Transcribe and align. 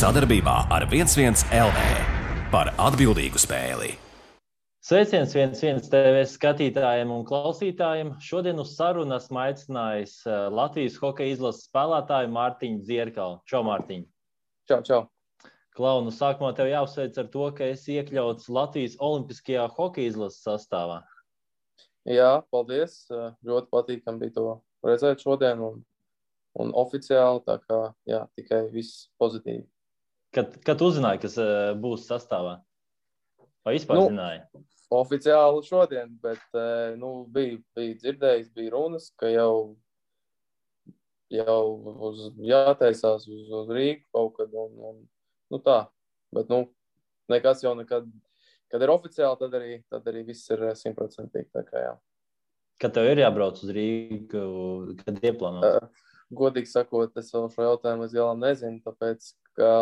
Sadarbībā 0.00 0.52
ar 0.72 0.86
11 0.88 1.50
LV 1.52 1.80
par 2.48 2.70
atbildīgu 2.80 3.36
spēli. 3.36 3.90
Sveiciens 4.80 5.34
viens, 5.36 5.60
viens 5.60 5.90
TV 5.92 6.22
skatītājiem 6.24 7.10
un 7.12 7.24
klausītājiem. 7.28 8.14
Šodien 8.24 8.62
uz 8.62 8.70
sarunu 8.78 9.12
esmu 9.18 9.42
aicinājis 9.42 10.14
eh, 10.24 10.36
Latvijas 10.56 10.94
hokeja 11.02 11.34
izlases 11.34 11.66
spēlētāju 11.68 12.30
Mārtiņu 12.32 12.80
Zierkalu. 12.86 13.36
Čau, 13.50 13.60
Mārtiņ! 13.66 14.06
Čau, 14.70 14.78
čau! 14.88 15.00
Klaunu, 15.76 16.14
sākumā 16.16 16.54
tev 16.56 16.70
jāuzsveic 16.70 17.18
ar 17.20 17.28
to, 17.34 17.48
ka 17.58 17.68
esi 17.74 17.98
iekļauts 17.98 18.48
Latvijas 18.56 18.94
Olimpiskajā 19.04 19.66
hokeja 19.74 20.14
izlases 20.14 20.40
sastāvā. 20.46 21.02
Jā, 22.08 22.38
paldies. 22.48 23.02
Ļoti 23.44 23.68
patīkami 23.76 24.24
bija 24.24 24.38
to 24.38 24.46
redzēt 24.88 25.26
šodien 25.26 25.60
un, 25.66 25.84
un 26.56 26.72
oficiāli. 26.86 27.44
Tā 27.44 27.58
kā 27.66 27.82
jā, 28.08 28.22
tikai 28.40 28.62
viss 28.72 29.10
pozitīvi. 29.20 29.66
Kad, 30.34 30.54
kad 30.62 30.82
uzzināji, 30.86 31.24
kas 31.24 31.36
eh, 31.42 31.72
būs 31.82 32.06
sastāvā? 32.06 32.60
Vai 33.66 33.74
vispār 33.76 33.98
Nu, 33.98 34.06
zināji? 34.12 34.42
Oficiāli 34.94 35.62
šodien, 35.66 36.12
bet 36.22 36.42
eh, 36.58 36.94
nu, 36.98 37.24
bija, 37.30 37.58
bija 37.76 37.98
dzirdējis, 37.98 38.52
bija 38.54 38.74
runas, 38.76 39.10
ka 39.18 39.30
jau, 39.30 39.76
jau 41.34 41.64
uz, 42.10 42.28
jātaisās 42.46 43.26
uz, 43.26 43.50
uz 43.60 43.74
Rīgu 43.74 44.06
kaut 44.14 44.36
kad. 44.38 44.54
Un, 44.54 44.78
un, 44.90 45.02
nu, 45.50 45.62
tā. 45.66 45.82
Bet 46.34 46.50
nu, 46.50 46.62
nekas 47.30 47.64
jau 47.66 47.74
nekad, 47.78 48.06
kad 48.70 48.86
ir 48.86 48.94
oficiāli, 48.94 49.38
tad 49.42 49.58
arī, 49.58 49.76
tad 49.90 50.06
arī 50.10 50.24
viss 50.30 50.50
ir 50.54 50.62
eh, 50.70 50.76
simtprocentīgi. 50.78 51.50
Kad 52.80 52.94
tev 52.94 53.10
ir 53.10 53.26
jābrauc 53.26 53.58
uz 53.58 53.74
Rīgu, 53.74 54.44
kad 55.02 55.18
ieplānots? 55.26 56.06
Godīgi 56.30 56.70
sakot, 56.70 57.16
es 57.18 57.34
vēl 57.34 57.48
šo 57.50 57.66
jautājumu 57.66 58.06
līdz 58.06 58.14
galam 58.14 58.44
nezinu, 58.46 58.78
tāpēc 58.86 59.32
ka 59.58 59.72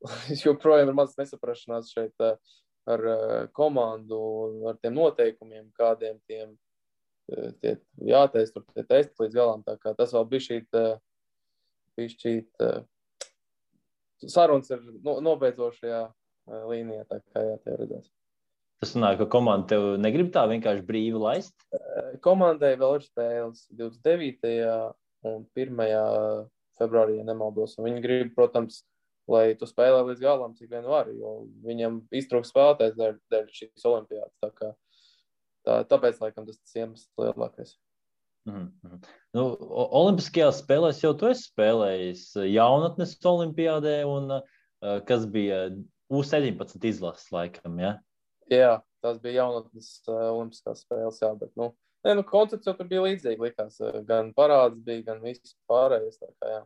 joprojām 0.44 0.90
ir 0.90 0.96
mazas 0.96 1.18
nesaprašanās 1.20 1.92
šeit 1.92 2.24
uh, 2.24 2.36
ar 2.90 3.06
uh, 3.06 3.48
komandu 3.56 4.18
un 4.18 4.68
ar 4.70 4.78
tiem 4.80 4.96
noteikumiem, 4.96 5.68
kādiem 5.78 6.20
tiem 6.28 6.54
uh, 6.54 7.50
tie 7.60 7.76
jātaisa, 8.10 8.54
tur 8.56 8.64
tie 8.74 8.84
testi 8.86 9.24
līdz 9.24 9.36
galam. 9.36 9.64
Tā 9.66 9.76
kā 9.80 9.94
tas 9.98 10.14
vēl 10.16 10.28
bija 10.30 10.46
šī, 10.46 10.62
šī 12.16 12.34
sarunas 14.28 14.72
ir 14.72 14.80
no, 15.04 15.18
nobeidzošajā 15.24 16.00
uh, 16.08 16.62
līnijā, 16.70 17.04
tā 17.10 17.20
kā 17.30 17.44
jā, 17.44 17.60
tie 17.64 17.76
redzēs. 17.82 18.08
Tas 18.80 18.94
nāk, 18.96 19.18
ka 19.20 19.26
komanda 19.28 19.74
tev 19.74 19.82
negrib 20.00 20.30
tā 20.32 20.46
vienkārši 20.48 20.86
brīvi 20.88 21.20
laist. 21.20 21.56
Uh, 21.76 22.14
Komandai 22.24 22.72
vēl 22.80 22.96
ir 22.96 23.04
spēles 23.04 23.66
29. 23.76 24.54
un 25.28 25.44
1. 25.52 25.82
februārī, 26.80 27.18
ja 27.18 27.26
nemaldos. 27.28 27.76
Un 27.76 27.90
viņi 27.90 28.00
grib, 28.04 28.30
protams, 28.32 28.80
lai 29.30 29.44
tu 29.58 29.68
spēlē 29.68 30.02
līdz 30.08 30.22
galam, 30.22 30.54
cik 30.58 30.72
vien 30.72 30.86
var, 30.90 31.10
jo 31.14 31.34
viņam 31.66 32.00
iztrūks 32.20 32.50
spēlētājs 32.52 32.96
dēļ, 32.98 33.14
dēļ 33.32 33.46
šīs 33.56 33.86
olimpiādas. 33.90 34.34
Tā 34.42 34.50
kā, 34.56 34.72
tā, 35.66 35.78
tāpēc, 35.92 36.20
laikam, 36.22 36.48
tas 36.48 36.58
ir 36.74 36.84
iemesls 36.84 37.08
lielākais. 37.20 37.76
Mm 38.48 38.66
-hmm. 38.82 39.00
nu, 39.36 39.42
Olimpiskajās 40.00 40.62
spēlēs 40.62 41.02
jau 41.04 41.12
tu 41.14 41.28
esi 41.28 41.50
spēlējis 41.50 42.22
jaunatnes 42.48 43.18
olimpiādē, 43.32 43.98
un 44.08 44.32
uh, 44.38 45.02
kas 45.06 45.26
bija 45.26 45.66
U-17 46.10 46.86
izlases 46.88 47.28
laikam. 47.32 47.78
Ja? 47.78 47.98
Jā, 48.50 48.80
tas 49.04 49.20
bija 49.20 49.42
jaunatnes 49.44 49.92
uh, 50.08 50.32
olimpiskās 50.32 50.82
spēles, 50.86 51.20
jā, 51.20 51.34
bet, 51.38 51.52
nu, 51.60 51.70
ne, 52.06 52.16
nu 52.16 52.24
koncepts 52.26 52.66
jau 52.66 52.74
tur 52.78 52.88
bija 52.88 53.04
līdzīgi, 53.04 53.44
likās, 53.44 53.78
gan 54.08 54.32
parāds 54.34 54.80
bija, 54.84 55.04
gan 55.12 55.20
viss 55.22 55.54
pārējais, 55.70 56.18
tā 56.18 56.32
kā, 56.40 56.54
jā. 56.56 56.64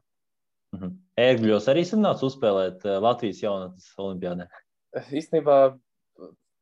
Ērgļos 1.21 1.69
arī 1.71 1.85
sanāca 1.87 2.27
uzspēlēt 2.27 2.85
uh, 2.89 2.99
Latvijas 3.05 3.43
jaunatnes 3.45 3.89
olimpiādē. 4.01 4.47
Īstenībā 5.15 5.57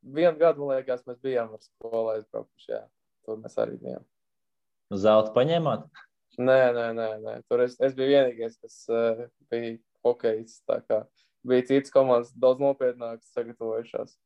vienu 0.02 0.38
gadu, 0.40 0.64
man 0.66 0.78
liekas, 0.78 1.04
mēs 1.08 1.20
bijām 1.24 1.54
ar 1.56 1.62
skolu 1.64 2.14
aizbraukuši, 2.16 2.72
jā, 2.74 2.82
tur 3.26 3.40
mēs 3.42 3.56
arī 3.62 3.78
bijām. 3.80 4.04
Zelta 4.92 5.32
paņēmāt? 5.36 5.86
Nē, 6.40 6.60
nē, 6.76 6.86
nē, 6.96 7.08
nē. 7.22 7.34
tur 7.48 7.64
es, 7.64 7.76
es 7.80 7.96
biju 7.96 8.12
vienīgais, 8.12 8.58
kas 8.60 8.78
uh, 8.92 9.24
bija 9.52 9.76
hokejs, 10.04 10.60
bija 11.48 11.66
citas 11.68 11.92
komandas 11.92 12.32
daudz 12.40 12.62
nopietnākas 12.62 13.32
sagatavojušās. 13.36 14.16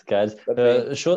Skaidrs. 0.00 0.40
Bija- 0.48 0.96
šo, 0.98 1.14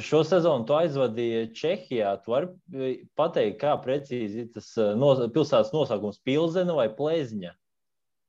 šo 0.00 0.20
sezonu 0.26 0.66
tu 0.68 0.76
aizvadīji 0.76 1.50
Čehijā. 1.56 2.12
Tu 2.24 2.32
vari 2.32 2.50
uh, 2.50 3.02
pateikt, 3.18 3.58
kā 3.62 3.74
precīzi 3.82 4.46
tas 4.54 4.70
uh, 4.78 4.92
nos, 4.98 5.22
pilsētas 5.34 5.72
nosaukums- 5.74 6.20
Pilsena 6.26 6.76
vai 6.76 6.88
Plēziņa? 6.94 7.54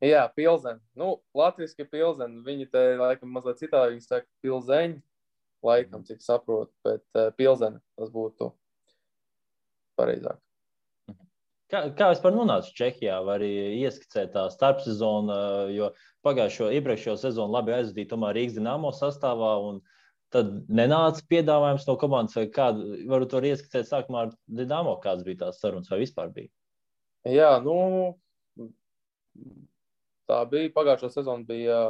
Jā, 0.01 0.25
pilsēta. 0.34 0.79
Nu, 0.97 1.19
Latvijas 1.38 1.75
pilsēta. 1.78 2.29
Viņi 2.45 2.69
te 2.73 2.85
laikam 2.97 3.34
mazliet 3.35 3.62
citādi 3.62 3.95
viņi 3.95 4.07
saka 4.07 4.28
pilsēņa. 4.45 5.01
Laikam, 5.62 6.06
cik 6.07 6.23
saprotu, 6.25 6.72
bet 6.88 7.03
uh, 7.13 7.29
pilsēta 7.38 7.78
tas 8.00 8.13
būtu 8.13 8.50
pareizāk. 10.00 10.39
Kā, 11.72 11.85
kā 11.95 12.09
vispār 12.12 12.33
nonāca 12.35 12.73
Čehijā? 12.75 13.22
Vai 13.23 13.38
arī 13.38 13.51
ieskicēt 13.83 14.33
tā 14.33 14.47
starpsezonu, 14.51 15.35
uh, 15.35 15.69
jo 15.72 15.91
pagājušo 16.25 16.72
iepriekšējo 16.79 17.19
sezonu 17.22 17.53
labi 17.53 17.75
aizvadīja 17.78 18.16
tomēr 18.16 18.39
Rīgas 18.39 18.57
dīnāmo 18.57 18.91
sastāvā. 18.95 19.53
Tad 20.31 20.52
nenāca 20.72 21.25
piedāvājums 21.28 21.86
no 21.90 21.97
komandas, 22.00 22.38
vai 22.40 22.47
kādu 22.56 23.02
varu 23.12 23.28
to 23.28 23.42
ieskicēt 23.44 23.90
sākumā 23.90 24.25
ar 24.25 24.30
Dienāmo, 24.47 24.96
kāds 25.03 25.25
bija 25.28 25.42
tās 25.46 25.59
sarunas, 25.59 25.90
vai 25.92 26.00
vispār 26.06 26.31
bija. 26.31 26.47
Jā, 27.28 27.50
nu, 27.66 27.75
tā 30.31 30.40
bija. 30.50 30.72
Pagājušā 30.78 31.12
sezona 31.12 31.44
bija, 31.47 31.81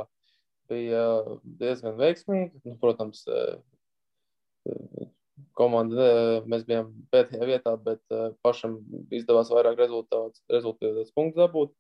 bija 0.72 1.04
diezgan 1.62 2.00
veiksmīga. 2.00 2.64
Nu, 2.66 2.74
protams, 2.82 3.22
komanda, 5.58 6.10
mēs 6.50 6.66
bijām 6.66 6.90
pēdējā 7.14 7.48
vietā, 7.48 7.76
bet 7.78 8.02
pašam 8.46 8.80
izdevās 9.14 9.54
vairāk 9.54 9.78
rezultātus 9.80 11.14
punktus 11.14 11.40
dabūt. 11.44 11.78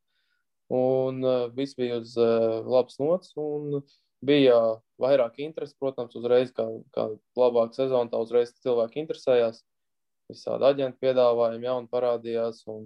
Un 0.71 1.25
viss 1.57 1.75
bija 1.75 1.99
uz 1.99 2.13
labas 2.15 3.01
nots. 3.01 3.33
Bija 4.21 4.77
vairāk 5.01 5.41
interesi, 5.43 5.75
protams, 5.79 6.15
uzreiz, 6.19 6.53
kā, 6.55 6.65
kā 6.95 7.09
labāka 7.39 7.77
sezona, 7.77 8.09
tā 8.11 8.21
uzreiz 8.21 8.53
cilvēki 8.63 9.03
interesējās. 9.03 9.63
Visādi 10.31 10.67
aģenti 10.69 11.01
piedāvājumi 11.03 11.67
jauni 11.67 11.91
parādījās. 11.91 12.61
Un, 12.71 12.85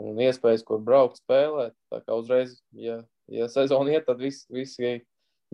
un 0.00 0.18
iespējas, 0.24 0.64
kur 0.66 0.82
braukt, 0.84 1.20
spēlēt. 1.22 1.76
Tā 1.92 2.00
kā 2.02 2.16
uzreiz, 2.18 2.58
ja, 2.74 3.00
ja 3.30 3.48
sezona 3.52 3.94
iet, 3.94 4.08
tad 4.08 4.22
visi, 4.22 4.46
visi 4.54 4.98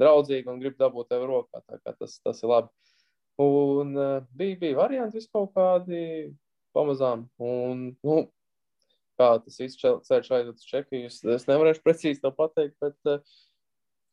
draudzīgi 0.01 0.51
un 0.53 0.63
grib 0.63 0.79
dabūt 0.81 1.11
tev 1.13 1.27
rokā. 1.29 1.63
Tā 1.67 1.81
kā 1.83 1.97
Tas, 1.99 2.19
tas 2.25 2.43
ir 2.43 2.53
labi. 2.53 2.73
Un 3.43 3.93
uh, 3.97 4.25
bija, 4.33 4.57
bija 4.63 4.79
varianti 4.79 5.19
vis 5.19 5.29
kaut 5.29 5.53
kādi 5.57 6.33
pamazām. 6.77 7.27
Un, 7.43 7.91
nu, 8.05 8.17
kā 9.21 9.35
tas 9.45 9.61
viss 9.61 9.81
ceļš 9.81 10.33
aiziet 10.39 10.57
uz 10.57 10.69
Čehiju, 10.69 11.11
es 11.35 11.47
nevarēšu 11.49 11.85
precīzi 11.85 12.23
to 12.23 12.33
pateikt, 12.37 12.77
bet 12.81 13.13
uh, 13.13 13.37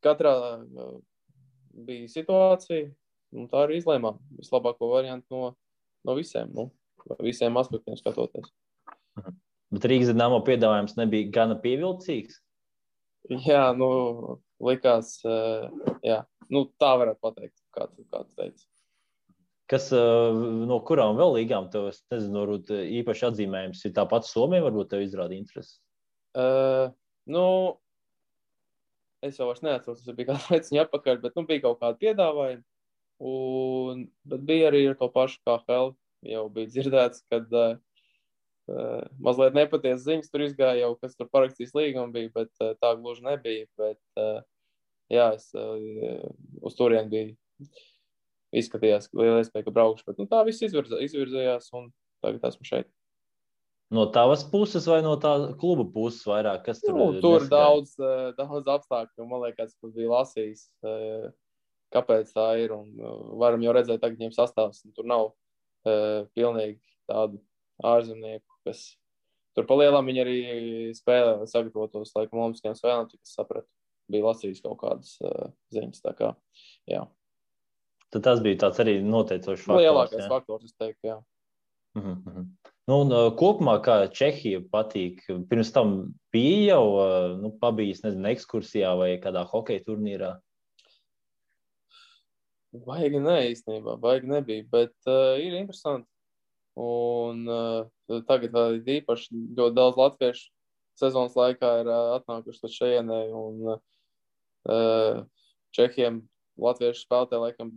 katrā 0.04 0.34
uh, 0.60 0.94
bija 1.86 2.10
situācija. 2.12 2.90
Un 3.34 3.48
tā 3.50 3.64
arī 3.64 3.80
izlēmām 3.80 4.20
vislabāko 4.38 4.92
variantu 4.92 5.34
no, 5.34 5.46
no 6.06 6.14
visiem, 6.14 6.52
nu, 6.54 6.68
visiem 7.18 7.56
aspektiem 7.58 7.96
skatoties. 7.98 8.52
Bet 9.74 9.86
Rīgas 9.90 10.12
dīnāmo 10.12 10.38
piedāvājums 10.46 10.94
nebija 11.00 11.32
gana 11.34 11.56
pievilcīgs. 11.58 12.38
Jā, 13.48 13.64
nu, 13.74 13.88
likās, 14.62 15.16
uh, 15.26 15.66
jā, 16.04 16.20
nu, 16.52 16.66
tā 16.78 16.92
varētu 17.00 17.22
pateikt, 17.24 17.56
kā 17.74 17.88
tu, 17.90 18.04
kā 18.12 18.22
tu 18.22 18.30
teici. 18.38 18.66
Kas 19.70 19.88
uh, 19.96 20.36
no 20.68 20.76
kurām 20.84 21.16
vēl 21.16 21.38
līgām 21.38 21.70
tev, 21.72 21.88
es 21.90 22.02
nezinu, 22.12 22.42
varbūt 22.42 22.74
uh, 22.74 22.82
īpaši 23.00 23.30
atzīmējums 23.30 23.86
ir 23.88 23.94
tāpat 23.96 24.28
Somija, 24.28 24.66
varbūt 24.66 24.92
tev 24.92 25.06
izrāda 25.06 25.34
interesi. 25.34 25.78
Uh, 26.36 26.92
nu, 27.32 27.46
es 29.24 29.40
jau 29.40 29.48
neatceros, 29.50 30.04
tas 30.04 30.16
bija 30.16 30.32
kāds 30.32 30.48
laiciņš 30.52 30.84
atpakaļ, 30.84 31.20
bet 31.24 31.36
nu, 31.38 31.46
bija 31.48 31.64
kaut 31.66 31.80
kādi 31.82 32.06
piedāvājumi. 32.06 32.64
Un, 33.24 34.06
bet 34.28 34.46
bija 34.48 34.70
arī 34.70 34.84
ar 34.90 34.96
to 35.00 35.08
pašu 35.14 35.58
Hell. 35.68 35.94
Jau 36.24 36.46
bija 36.52 36.70
dzirdēts, 36.72 37.20
kad 37.30 37.50
uh, 37.52 37.76
uh, 38.72 39.02
mazliet 39.20 39.56
nepatiesas 39.56 40.06
ziņas 40.06 40.32
tur 40.32 40.44
izgāja, 40.46 40.86
jau 40.86 40.94
kas 40.96 41.16
tur 41.18 41.28
parakstījis 41.32 41.74
līgumu 41.76 42.14
bija, 42.14 42.32
bet 42.34 42.64
uh, 42.64 42.72
tā 42.80 42.94
gluži 42.96 43.26
nebija. 43.26 43.68
Bet, 43.80 44.00
uh, 44.16 44.40
jā, 45.12 45.28
es 45.36 45.50
uh, 45.52 45.76
uz 46.64 46.78
turieni 46.78 47.12
biju 47.12 47.68
izskatījās, 48.54 49.10
ka 49.10 49.20
liela 49.20 49.42
iespēja, 49.42 49.66
ka 49.66 49.74
braukšu. 49.74 50.08
Bet 50.08 50.22
nu, 50.22 50.28
tā 50.30 50.40
viss 50.48 50.64
izvirza, 50.64 51.00
izvirzījās, 51.04 51.68
un 51.76 51.90
tagad 52.24 52.48
esmu 52.48 52.68
šeit. 52.68 52.90
No 53.94 54.06
tavas 54.10 54.42
puses 54.50 54.88
vai 54.90 54.98
no 55.04 55.14
tā 55.22 55.32
kluba 55.60 55.84
puses 55.86 56.24
vairāk? 56.26 56.64
Kas 56.66 56.80
tur 56.82 56.96
Nu, 56.96 57.06
eh, 57.14 57.20
tur 57.22 57.42
ir 57.42 57.48
daudz, 57.50 57.94
eh, 58.02 58.32
daudz 58.34 58.66
apstākļu. 58.74 59.26
Man 59.30 59.44
liekas, 59.44 59.76
ka 59.78 59.90
bija 59.94 60.10
lasījis, 60.10 60.64
eh, 60.82 61.30
kāpēc 61.94 62.32
tā 62.34 62.48
ir. 62.58 62.72
Un 62.74 62.90
varam 63.38 63.62
jau 63.62 63.74
redzēt, 63.76 64.00
ka 64.00 64.10
viņiem 64.10 64.34
sastāvs 64.34 64.82
tur 64.94 65.04
nav 65.04 65.32
pilnīgi 65.84 66.80
tādu 67.06 67.38
ārzemnieku, 67.84 68.48
kas, 68.64 68.96
tur 69.54 69.66
palielam 69.68 70.06
viņi 70.08 70.20
arī 70.24 70.38
spēlē, 70.96 71.38
lai 71.38 71.46
sagatavotos 71.46 72.14
laikam 72.16 72.40
Olimpiskajām 72.40 72.78
spēlēm, 72.78 73.10
cik 73.10 73.20
es 73.20 73.36
sapratu. 73.36 73.68
Bija 74.10 74.24
lasījis 74.24 74.62
kaut 74.64 74.78
kādas 74.80 75.18
ziņas. 75.72 76.00
Tā 76.00 76.14
kā, 76.16 76.34
jā. 76.88 77.06
Tad 78.10 78.22
tas 78.22 78.40
bija 78.40 78.56
tāds 78.64 78.80
arī 78.80 79.02
noteicošs 79.04 79.66
faktors. 79.66 79.84
Lielākais 79.84 80.24
jā. 80.24 80.28
faktors, 80.28 80.64
es 80.64 80.72
teiktu, 80.72 81.12
jā. 81.12 81.22
Mm 81.94 82.16
-hmm. 82.24 82.46
Nu, 82.90 82.98
un, 83.04 83.12
kopumā, 83.38 83.78
kā 83.84 83.98
Čehija 84.12 84.62
patīk, 84.72 85.22
pirms 85.50 85.72
tam 85.74 85.94
bija 86.34 86.74
jau 86.74 86.86
nu, 87.40 87.52
pabijis, 87.60 88.02
nezinu, 88.04 88.28
ekskursijā 88.32 88.94
vai 89.00 89.14
kādā 89.22 89.44
hokeja 89.48 89.84
turnīrā. 89.86 90.34
Baigi 92.74 93.20
nē, 93.22 93.36
īstenībā, 93.52 93.94
baigi 94.02 94.26
nebija, 94.26 94.64
bet 94.72 94.94
uh, 95.06 95.36
ir 95.38 95.54
interesanti. 95.60 96.08
Un 96.74 97.44
uh, 97.46 97.86
tagad 98.26 98.50
vēl 98.54 98.80
ir 98.80 98.88
īpaši 98.96 99.30
ļoti 99.54 99.76
daudz 99.76 100.00
latviešu 100.00 100.48
sezonas 100.98 101.36
laikā 101.38 101.70
ir 101.84 101.90
uh, 101.90 102.16
atnākuši 102.16 102.64
līdz 102.64 102.74
šejienei. 102.74 103.28
Un 103.30 103.76
uh, 103.76 105.20
Čehiem 105.74 106.24
latviešu 106.58 107.04
spēlētāji 107.04 107.44
laikam 107.44 107.70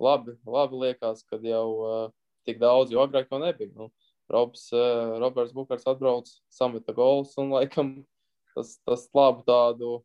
labi, 0.00 0.38
labi 0.48 0.80
liekas, 0.86 1.20
kad 1.28 1.44
jau 1.44 1.66
uh, 1.84 2.08
tik 2.48 2.60
daudz, 2.64 2.92
jo 2.92 3.04
agrāk 3.04 3.28
jau 3.28 3.42
nebija. 3.44 3.72
Nu, 3.76 3.90
Robs, 4.32 4.68
uh, 4.72 5.18
Roberts 5.20 5.52
Bukars 5.52 5.86
atbrauc, 5.88 6.28
sameta 6.52 6.94
gols 6.96 7.34
un 7.40 7.52
laikam 7.52 7.94
tas, 8.54 8.78
tas 8.86 9.06
labu 9.16 9.44
tādu 9.48 9.98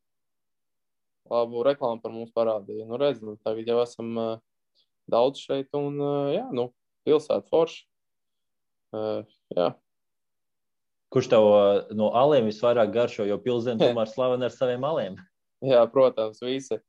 labu 1.30 1.64
reklāmu 1.64 2.02
par 2.04 2.14
mums 2.14 2.34
parādīja. 2.36 2.88
Nu, 2.90 2.98
redz, 3.00 3.22
nu, 3.24 3.38
tagad 3.46 3.70
jau 3.70 3.78
esam 3.84 4.16
uh, 4.18 4.32
daudz 5.10 5.44
šeit, 5.46 5.70
un 5.78 6.00
uh, 6.02 6.32
jā, 6.34 6.48
nu, 6.56 6.70
pilsēta 7.08 7.48
forša. 7.52 7.86
Jā. 9.54 9.68
Kurš 11.14 11.28
tev 11.30 11.48
no 11.98 12.08
aliem 12.18 12.48
visvairāk 12.50 12.90
garšo, 12.94 13.28
jo 13.30 13.38
pilsēta 13.42 13.86
tomēr 13.92 14.10
slavena 14.10 14.50
ar 14.50 14.56
saviem 14.56 14.86
aliem? 14.90 15.20
Jā, 15.66 15.84
protams, 15.92 16.42
visi. 16.42 16.80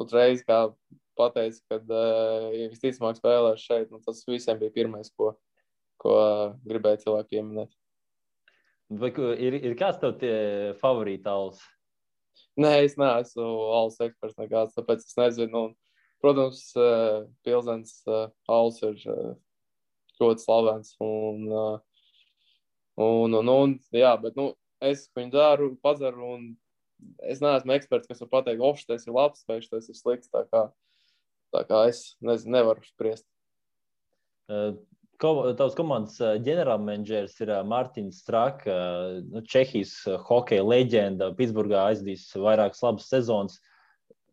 Uzreiz, 0.00 0.40
kā 0.46 0.70
pateicu, 1.18 1.60
kad 1.68 1.92
uh, 1.92 2.48
visticamāk 2.72 3.18
spēlēs 3.18 3.64
šeit, 3.66 3.90
nu, 3.92 4.00
tas 4.04 4.22
visiem 4.28 4.60
bija 4.60 4.72
pirmais, 4.72 5.10
ko, 5.12 5.34
ko 6.00 6.14
gribēja 6.66 7.04
cilvēki 7.04 7.36
pieminēt. 7.36 7.76
Vai 8.90 9.12
ir, 9.38 9.54
ir 9.60 9.76
kāds 9.78 10.00
tev 10.02 10.16
alus? 11.30 11.60
Nē, 12.58 12.72
es 12.84 12.96
neesmu 12.98 13.44
alus 13.76 14.00
eksperts 14.02 14.38
nekāds, 14.40 14.74
tāpēc 14.74 15.04
es 15.04 15.14
nezinu. 15.18 15.68
Un, 15.68 15.76
protams, 16.22 16.64
eh, 16.76 17.20
Pilsens 17.46 18.00
eh, 18.08 18.26
alus 18.50 18.80
ir 18.82 18.98
eh, 19.06 19.30
ļoti 20.20 20.44
slavens. 20.44 20.96
Un, 21.04 21.46
un, 23.00 23.38
un, 23.38 23.52
un, 23.54 23.76
jā, 23.94 24.12
bet 24.20 24.36
nu, 24.40 24.50
es 24.84 25.06
viņu 25.16 25.32
daru, 25.36 25.70
padzeru, 25.84 26.34
un 26.34 26.50
es 27.30 27.40
neesmu 27.40 27.76
eksperts, 27.76 28.10
kas 28.10 28.20
var 28.26 28.32
pateikt, 28.34 28.64
oh, 28.64 28.76
šis 28.76 29.06
ir 29.06 29.16
labs 29.16 29.46
vai 29.48 29.60
šis 29.62 29.92
ir 29.92 29.96
slikts. 29.96 30.32
Tā 30.34 30.44
kā, 30.50 30.66
tā 31.54 31.64
kā 31.70 31.84
es 31.92 32.02
nezinu, 32.20 32.58
nevaru 32.58 32.84
spriest. 32.90 33.28
Tavs 35.20 35.74
komandas 35.76 36.16
ģenerālmenedžers 36.46 37.34
ir 37.44 37.50
Mārtiņš 37.68 38.20
Straka, 38.22 38.76
nu, 39.26 39.42
Čehijas 39.44 39.92
hokeja 40.28 40.64
leģenda. 40.64 41.34
Pitsburgā 41.36 41.90
aizdīs 41.90 42.24
vairākas 42.40 42.80
labas 42.84 43.10
sezonas. 43.12 43.58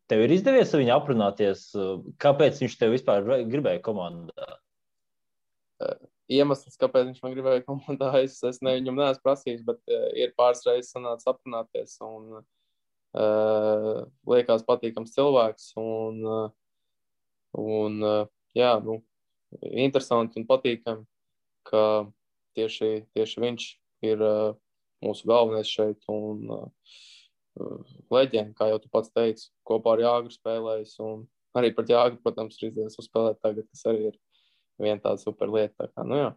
Tev 0.08 0.24
ir 0.24 0.32
izdevies 0.38 0.72
ar 0.72 0.80
viņu 0.80 0.94
aprunāties, 0.96 1.66
kāpēc 2.24 2.62
viņš 2.64 2.78
tev 2.80 2.96
vispār 2.96 3.28
gribēja 3.52 3.84
komandā? 3.84 4.48
Iemesls, 6.32 6.80
kāpēc 6.80 7.10
viņš 7.10 7.20
man 7.24 7.36
gribēja 7.36 7.66
komandā, 7.68 8.14
es, 8.26 8.38
es 8.48 8.62
ne 8.64 8.78
viņam 8.78 9.02
neesmu 9.02 9.24
prasījis, 9.28 9.66
bet 9.68 9.98
ir 10.16 10.32
pāris 10.40 10.64
reizes 10.68 10.94
sanācis 10.96 11.28
aprunāties. 11.32 11.98
Un, 12.08 12.40
uh, 12.40 14.02
liekas, 14.32 14.64
patīkams 14.68 15.16
cilvēks. 15.16 15.70
Un, 15.84 16.24
uh, 16.24 16.50
un, 17.60 18.00
uh, 18.04 18.32
jā, 18.56 18.74
nu, 18.84 19.02
interesanti 19.72 20.40
un 20.40 20.48
patīkami, 20.50 21.06
ka 21.68 21.84
tieši, 22.58 23.08
tieši 23.16 23.44
viņš 23.44 23.68
ir 24.08 24.24
uh, 24.24 24.56
mūsu 25.06 25.30
galvenais 25.30 25.70
šeit. 25.70 26.02
Un, 26.12 26.48
uh, 26.52 26.98
leģenda, 28.14 28.54
kā 28.58 28.70
jau 28.72 28.80
tu 28.82 28.90
pats 28.94 29.12
teici, 29.14 29.50
kopā 29.68 29.96
ar 29.96 30.04
Jāgru 30.04 30.34
spēlējis. 30.34 30.98
Arī 31.58 31.72
par 31.76 31.88
Jāgru, 31.90 32.20
protams, 32.24 32.58
ir 32.60 32.70
izdevies 32.70 33.00
uzspēlēt 33.02 33.40
tagad, 33.42 33.68
kas 33.72 33.88
arī 33.90 34.12
ir 34.12 34.20
viena 34.82 35.02
tāda 35.02 35.22
super 35.22 35.50
lieta. 35.54 35.74
Tā 35.80 35.90
kā, 35.92 36.06
nu, 36.08 36.20
jā. 36.20 36.30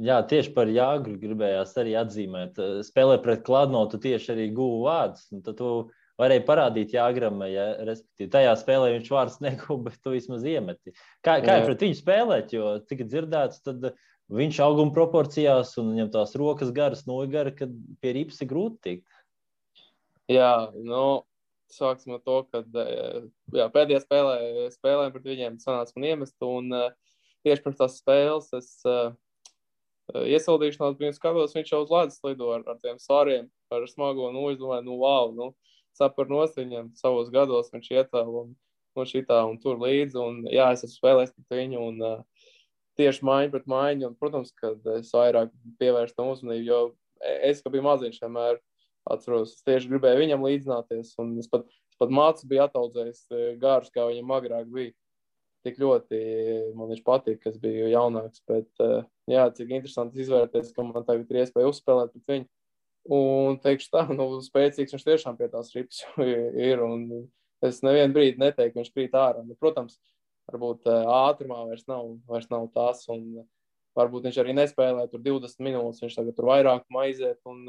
Jā, 0.00 0.16
tieši 0.24 0.54
par 0.56 0.70
Jāgru 0.72 1.18
gribējās 1.20 1.74
arī 1.80 1.92
atzīmēt. 2.00 2.58
Spēlē 2.86 3.18
pret 3.22 3.44
Kladnotu 3.44 4.00
tieši 4.00 4.32
arī 4.34 4.46
guvu 4.56 4.86
vārdus. 4.86 5.26
Tad 5.44 5.58
tu 5.58 5.72
varēja 6.20 6.44
parādīt 6.46 6.94
Jāgram, 6.94 7.40
ja 7.48 7.66
respektīvi 7.88 8.30
tajā 8.32 8.52
spēlē 8.60 8.92
viņš 8.96 9.10
vārds 9.14 9.40
neguva, 9.46 9.88
bet 9.88 10.00
tu 10.04 10.14
vismaz 10.14 10.44
iemeti. 10.46 10.94
Kā, 11.24 11.38
kā 11.44 11.60
ir 11.60 11.68
pret 11.68 11.86
viņu 11.86 11.98
spēlēt, 12.00 12.54
jo 12.56 12.76
tika 12.90 13.06
dzirdēts, 13.08 13.64
tad 13.66 13.92
viņš 14.30 14.60
auguma 14.64 14.94
proporcijās 14.94 15.74
un 15.82 15.94
viņam 15.94 16.12
tās 16.14 16.36
rokas 16.38 16.70
garas, 16.74 17.06
nogara, 17.10 17.54
kad 17.54 17.72
pie 18.02 18.14
rips 18.20 18.38
ir 18.44 18.50
grūti 18.52 18.80
tikt. 18.86 19.18
Jā, 20.30 20.70
nu, 20.76 21.24
sāksim 21.74 22.14
ar 22.14 22.22
to, 22.26 22.42
ka 22.50 22.62
jā, 22.62 23.66
pēdējā 23.74 24.04
spēlē 24.04 24.68
spēlēm 24.76 25.14
pret 25.14 25.26
viņiem 25.26 25.58
sanāca 25.62 25.96
man 25.96 26.06
iemest, 26.12 26.36
un 26.46 26.70
tieši 27.46 27.64
pēc 27.64 27.80
tās 27.80 27.98
spēles 27.98 28.50
es 28.58 28.70
uh, 28.86 29.10
iesildīšanās 30.14 30.98
biju 30.98 31.16
skatos, 31.16 31.56
viņš 31.56 31.72
jau 31.72 31.82
uz 31.84 31.92
ledus 31.94 32.22
lido 32.26 32.50
ar, 32.54 32.64
ar 32.70 32.78
tiem 32.82 32.98
svāriem, 33.02 33.48
ar 33.74 33.86
smago, 33.90 34.30
nu, 34.34 34.46
es 34.52 34.58
domāju, 34.60 34.86
nu, 34.86 34.98
wow, 35.02 35.34
nu, 35.34 35.50
saprot 35.98 36.56
viņam 36.56 36.92
savos 36.98 37.30
gados, 37.32 37.70
viņš 37.72 37.90
ietēl 37.96 38.30
un, 38.42 38.54
un 38.96 39.08
šitā 39.08 39.42
un 39.48 39.58
tur 39.62 39.80
līdzi. 39.80 40.18
Un, 40.20 40.40
jā, 40.50 40.70
es 40.74 40.84
esmu 40.86 40.96
spēlējis 40.98 41.34
pret 41.36 41.58
viņu 41.60 41.82
un 41.88 42.00
uh, 42.04 42.48
tieši 43.00 43.26
maiņu 43.26 43.54
pret 43.54 43.68
maiņu. 43.70 44.08
Un, 44.10 44.16
protams, 44.20 44.52
kad 44.56 44.86
es 44.96 45.12
vairāk 45.16 45.52
pievērstu 45.80 46.20
tam 46.20 46.32
uzmanību, 46.34 46.66
jo 46.66 46.80
es, 47.46 47.62
kad 47.62 47.74
biju 47.74 47.86
maziņš, 47.86 48.22
vienmēr 48.24 48.60
atceros, 49.10 49.54
es 49.56 49.66
tieši 49.66 49.90
gribēju 49.92 50.24
viņam 50.24 50.46
līdzināties. 50.46 51.14
Un 51.22 51.36
es 51.40 51.50
pat, 51.50 51.66
es 51.90 52.00
pat 52.00 52.14
mācu 52.14 52.48
biju 52.50 52.66
ataudzējis 52.66 53.26
gārus, 53.62 53.92
kā 53.94 54.08
viņam 54.10 54.34
agrāk 54.38 54.72
bija. 54.72 54.94
Tik 55.60 55.76
ļoti 55.76 56.18
man 56.72 56.88
viņš 56.88 57.02
patīk, 57.04 57.42
kas 57.42 57.58
bija 57.60 57.90
jaunāks. 57.92 58.40
Bet, 58.48 58.70
uh, 58.80 59.02
jā, 59.28 59.44
cik 59.56 59.74
interesanti 59.76 60.22
izvērties, 60.24 60.72
ka 60.72 60.86
man 60.86 61.04
tagad 61.04 61.28
ir 61.28 61.42
iespēja 61.42 61.68
uzspēlēt 61.68 62.14
pret 62.14 62.32
viņu. 62.32 62.48
Un 63.08 63.56
teikšu 63.62 63.88
tā, 63.94 64.02
nu, 64.12 64.26
spēcīgs 64.44 64.92
viņš 64.94 65.04
tiešām 65.06 65.38
pie 65.38 65.48
tās 65.52 65.72
rips 65.76 66.02
ir. 66.68 66.82
Es 67.64 67.82
nevienu 67.84 68.16
brīdi 68.16 68.40
neteiktu, 68.40 68.74
ka 68.74 68.80
viņš 68.80 68.92
krīt 68.94 69.16
ārā. 69.16 69.44
Nu, 69.44 69.56
protams, 69.60 69.98
varbūt 70.48 70.88
ātrumā 70.88 71.64
vairs 71.68 71.86
nav, 71.88 72.14
vairs 72.28 72.48
nav 72.52 72.68
tās. 72.76 73.06
Un, 73.12 73.42
varbūt 73.98 74.28
viņš 74.28 74.40
arī 74.40 74.54
nespēlē 74.56 75.06
tur 75.10 75.22
20 75.24 75.64
minūtes. 75.66 76.02
Viņš 76.04 76.18
tagad 76.20 76.36
tur 76.36 76.48
vairāk 76.50 77.00
aiziet 77.02 77.40
un, 77.50 77.64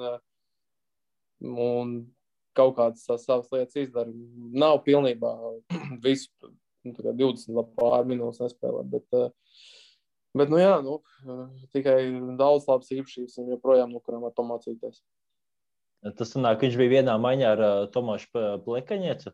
un 1.41 1.95
kaut 2.57 2.75
kādas 2.77 3.07
savas 3.07 3.51
lietas 3.51 3.79
izdara. 3.79 4.11
Nav 4.51 4.81
pilnībā 4.87 5.33
visu 6.05 6.51
nu, 6.85 6.95
20 6.95 7.75
pār 7.79 8.07
minūtes 8.07 8.43
nespēlē. 8.45 8.85
Bet, 8.91 9.21
Bet, 10.31 10.47
nu, 10.47 10.61
jā, 10.61 10.77
nu, 10.79 11.01
tikai 11.75 11.97
daudz 12.39 12.63
labas 12.69 12.91
īpašības 12.95 13.33
un 13.41 13.49
joprojām 13.51 13.91
no 13.91 13.99
kurām 13.99 14.23
var 14.23 14.31
pamācīties. 14.37 15.01
Tas 16.01 16.31
sanāk, 16.33 16.57
ka 16.57 16.65
viņš 16.65 16.79
bija 16.79 16.95
vienā 16.95 17.13
maiņā 17.21 17.49
ar 17.53 17.61
uh, 17.61 17.83
Tomašu 17.93 18.45
Plekaņiecu? 18.65 19.33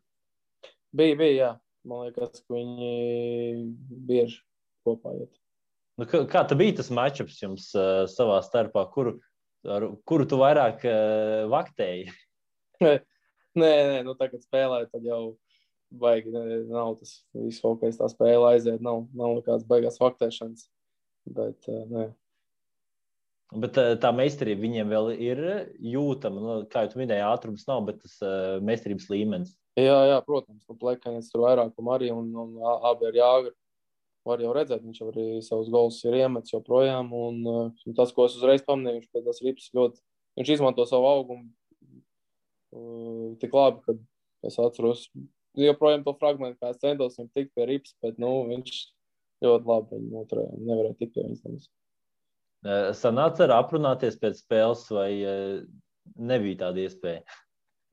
Bija, 0.98 1.16
bija, 1.16 1.36
jā. 1.38 1.52
Man 1.88 2.04
liekas, 2.04 2.42
ka 2.44 2.58
viņi 2.58 3.68
bieži 4.08 4.42
kopā 4.84 5.14
iet. 5.16 5.32
Nu, 5.98 6.06
kā, 6.10 6.26
kā 6.30 6.44
bija 6.60 6.76
tas 6.82 6.92
matčups 6.94 7.40
jums 7.40 7.70
uh, 7.78 8.04
savā 8.12 8.42
starpā? 8.44 8.84
Kuru, 8.92 9.16
ar, 9.64 9.88
kuru 10.08 10.28
tu 10.28 10.42
vairāk 10.42 10.84
uh, 10.84 11.48
vaktēji? 11.54 12.12
nē, 12.84 13.00
nē, 13.56 14.02
nu 14.04 14.18
tagad 14.20 14.44
spēlēju, 14.44 14.92
tad 14.92 15.08
jau 15.08 15.22
baigi 16.04 16.36
ne, 16.36 16.44
nav 16.68 16.98
tas 17.00 17.22
viss, 17.32 17.64
ko 17.64 17.78
es 17.88 18.00
tā 18.02 18.12
spēle 18.12 18.52
aiziet. 18.52 18.84
Nav, 18.84 19.06
nav 19.16 19.40
nekādas 19.40 19.64
baigās 19.70 20.02
vaktēšanas. 20.04 20.68
Bet, 21.32 21.64
uh, 21.72 21.88
nē. 21.96 22.10
Bet 23.56 23.78
eh, 23.80 23.94
tā 24.04 24.10
meistarība 24.12 24.66
viņiem 24.66 24.90
vēl 24.92 25.14
ir 25.24 25.40
jūtama. 25.80 26.42
Nu, 26.44 26.56
kā 26.72 26.84
jau 26.84 27.00
minēji, 27.00 27.24
ātrums 27.24 27.64
nav, 27.70 27.86
bet 27.88 28.02
tas 28.04 28.18
uh, 28.20 28.58
meistarības 28.66 29.08
līmenis. 29.14 29.54
Jā, 29.80 29.96
jā 30.10 30.18
protams, 30.26 30.66
nu, 30.68 30.76
plakāns 30.82 31.30
tur 31.32 31.46
vairākam 31.46 31.92
arī, 31.94 32.10
un, 32.12 32.28
un 32.36 32.58
abi 32.90 33.08
ir 33.08 33.22
jāgar. 33.22 33.56
Var 34.28 34.44
jau 34.44 34.52
redzēt, 34.52 34.84
viņš 34.84 35.00
jau 35.00 35.08
arī 35.14 35.26
savus 35.46 35.70
golus 35.72 36.02
ir 36.04 36.18
iemetis 36.20 36.52
joprojām. 36.58 37.14
Un, 37.16 37.40
uh, 37.48 37.94
tas, 37.96 38.12
ko 38.12 38.28
es 38.28 38.36
uzreiz 38.36 38.66
pamanīju, 38.68 39.08
pēc 39.14 39.30
tās 39.30 39.40
rips 39.46 39.72
ļoti, 39.78 40.04
viņš 40.42 40.54
izmanto 40.58 40.84
savu 40.90 41.08
augumu 41.08 41.48
uh, 42.76 43.32
tik 43.40 43.56
labi, 43.56 43.80
ka 43.88 43.96
es 44.50 44.60
atceros 44.60 45.08
joprojām 45.56 46.04
to 46.04 46.18
fragment, 46.20 46.60
kā 46.60 46.76
es 46.76 46.84
centos 46.84 47.16
viņam 47.16 47.32
tikt 47.32 47.56
pie 47.56 47.72
rips, 47.72 47.96
bet 48.04 48.20
nu, 48.20 48.34
viņš 48.52 48.76
ļoti 49.48 49.72
labi 49.72 50.04
noturēja. 50.04 50.60
Nevarēja 50.68 51.00
tikt 51.00 51.16
pie 51.16 51.30
viņas. 51.30 51.70
Sanāca 52.98 53.46
ar 53.46 53.54
aprunāties 53.60 54.18
pēc 54.22 54.42
spēles, 54.42 54.88
vai 54.92 55.12
nebija 56.18 56.64
tāda 56.66 56.84
iespēja? 56.88 57.22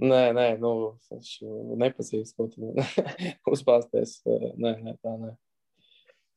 Nē, 0.02 0.22
nē, 0.34 0.46
nu, 0.58 0.72
viņš 1.12 1.30
nepazīst, 1.78 2.34
ko 2.34 2.48
tu 2.50 2.72
uzpāsties. 3.54 4.18
Nē, 4.26 4.72
nē, 4.82 4.96
tā 5.04 5.14
nē. 5.20 5.34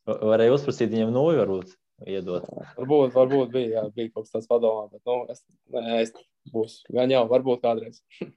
Varēja 0.07 0.53
uzprasīt 0.55 0.93
viņam 0.93 1.11
noju, 1.15 1.39
varbūt 1.41 1.73
iedot. 2.05 2.45
Varbūt, 2.77 3.15
varbūt 3.15 3.53
bija, 3.55 3.71
jā, 3.79 3.85
bija 3.95 4.11
kaut 4.13 4.27
kas 4.27 4.35
tāds 4.35 4.49
padomā, 4.51 4.85
bet, 4.91 5.01
nu, 5.09 5.23
es, 5.33 5.41
nē, 5.73 6.01
es 6.03 6.13
būs, 6.53 6.81
gan 6.93 7.11
jau, 7.11 7.23
varbūt 7.31 7.63
kādreiz. 7.65 8.03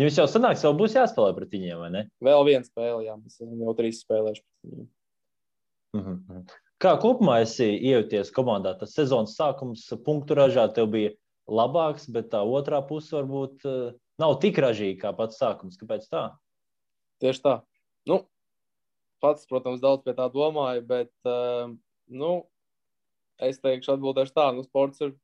Jums 0.00 0.18
jau 0.18 0.26
sanāks, 0.28 0.64
vēl 0.64 0.76
būs 0.76 0.96
jāspēlē 0.96 1.32
pret 1.36 1.52
viņiem, 1.52 1.80
vai 1.80 1.90
ne? 1.92 2.02
Vēl 2.24 2.42
viena 2.48 2.66
spēle, 2.66 3.04
jā, 3.06 3.16
mēs 3.16 3.38
jau 3.40 3.76
trīs 3.76 4.02
spēlējuši 4.04 4.44
pret 4.44 4.72
viņiem. 4.72 4.88
Mm 5.96 6.06
-hmm. 6.06 6.40
Kā 6.82 6.92
kopumā 7.00 7.38
esi 7.44 7.70
iejūties 7.72 8.32
komandā? 8.36 8.74
Tas 8.76 8.92
sezonas 8.96 9.36
sākums 9.38 9.86
punktu 10.04 10.36
ražā 10.36 10.66
tev 10.76 10.90
bija 10.92 11.14
labāks, 11.48 12.04
bet 12.12 12.28
tā 12.34 12.42
otrā 12.44 12.82
puse 12.84 13.14
varbūt 13.16 13.64
uh, 13.64 13.94
nav 14.20 14.36
tik 14.42 14.58
ražīga 14.60 15.06
kā 15.06 15.12
pats 15.16 15.40
sākums. 15.40 15.78
Kāpēc 15.80 16.04
tā? 16.12 16.26
Tieši 17.24 17.42
tā. 17.46 17.54
Nu, 18.08 18.20
pats, 19.24 19.46
protams, 19.48 19.80
daudz 19.80 20.04
pie 20.04 20.12
tā 20.18 20.26
domāju, 20.32 20.82
bet 20.88 21.12
uh, 21.24 21.70
nu, 22.12 22.32
es 23.40 23.60
teikšu, 23.62 23.94
atbildēšu 23.96 24.36
tā, 24.36 24.50
nu, 24.56 24.64
sports 24.66 25.00
ir 25.04 25.14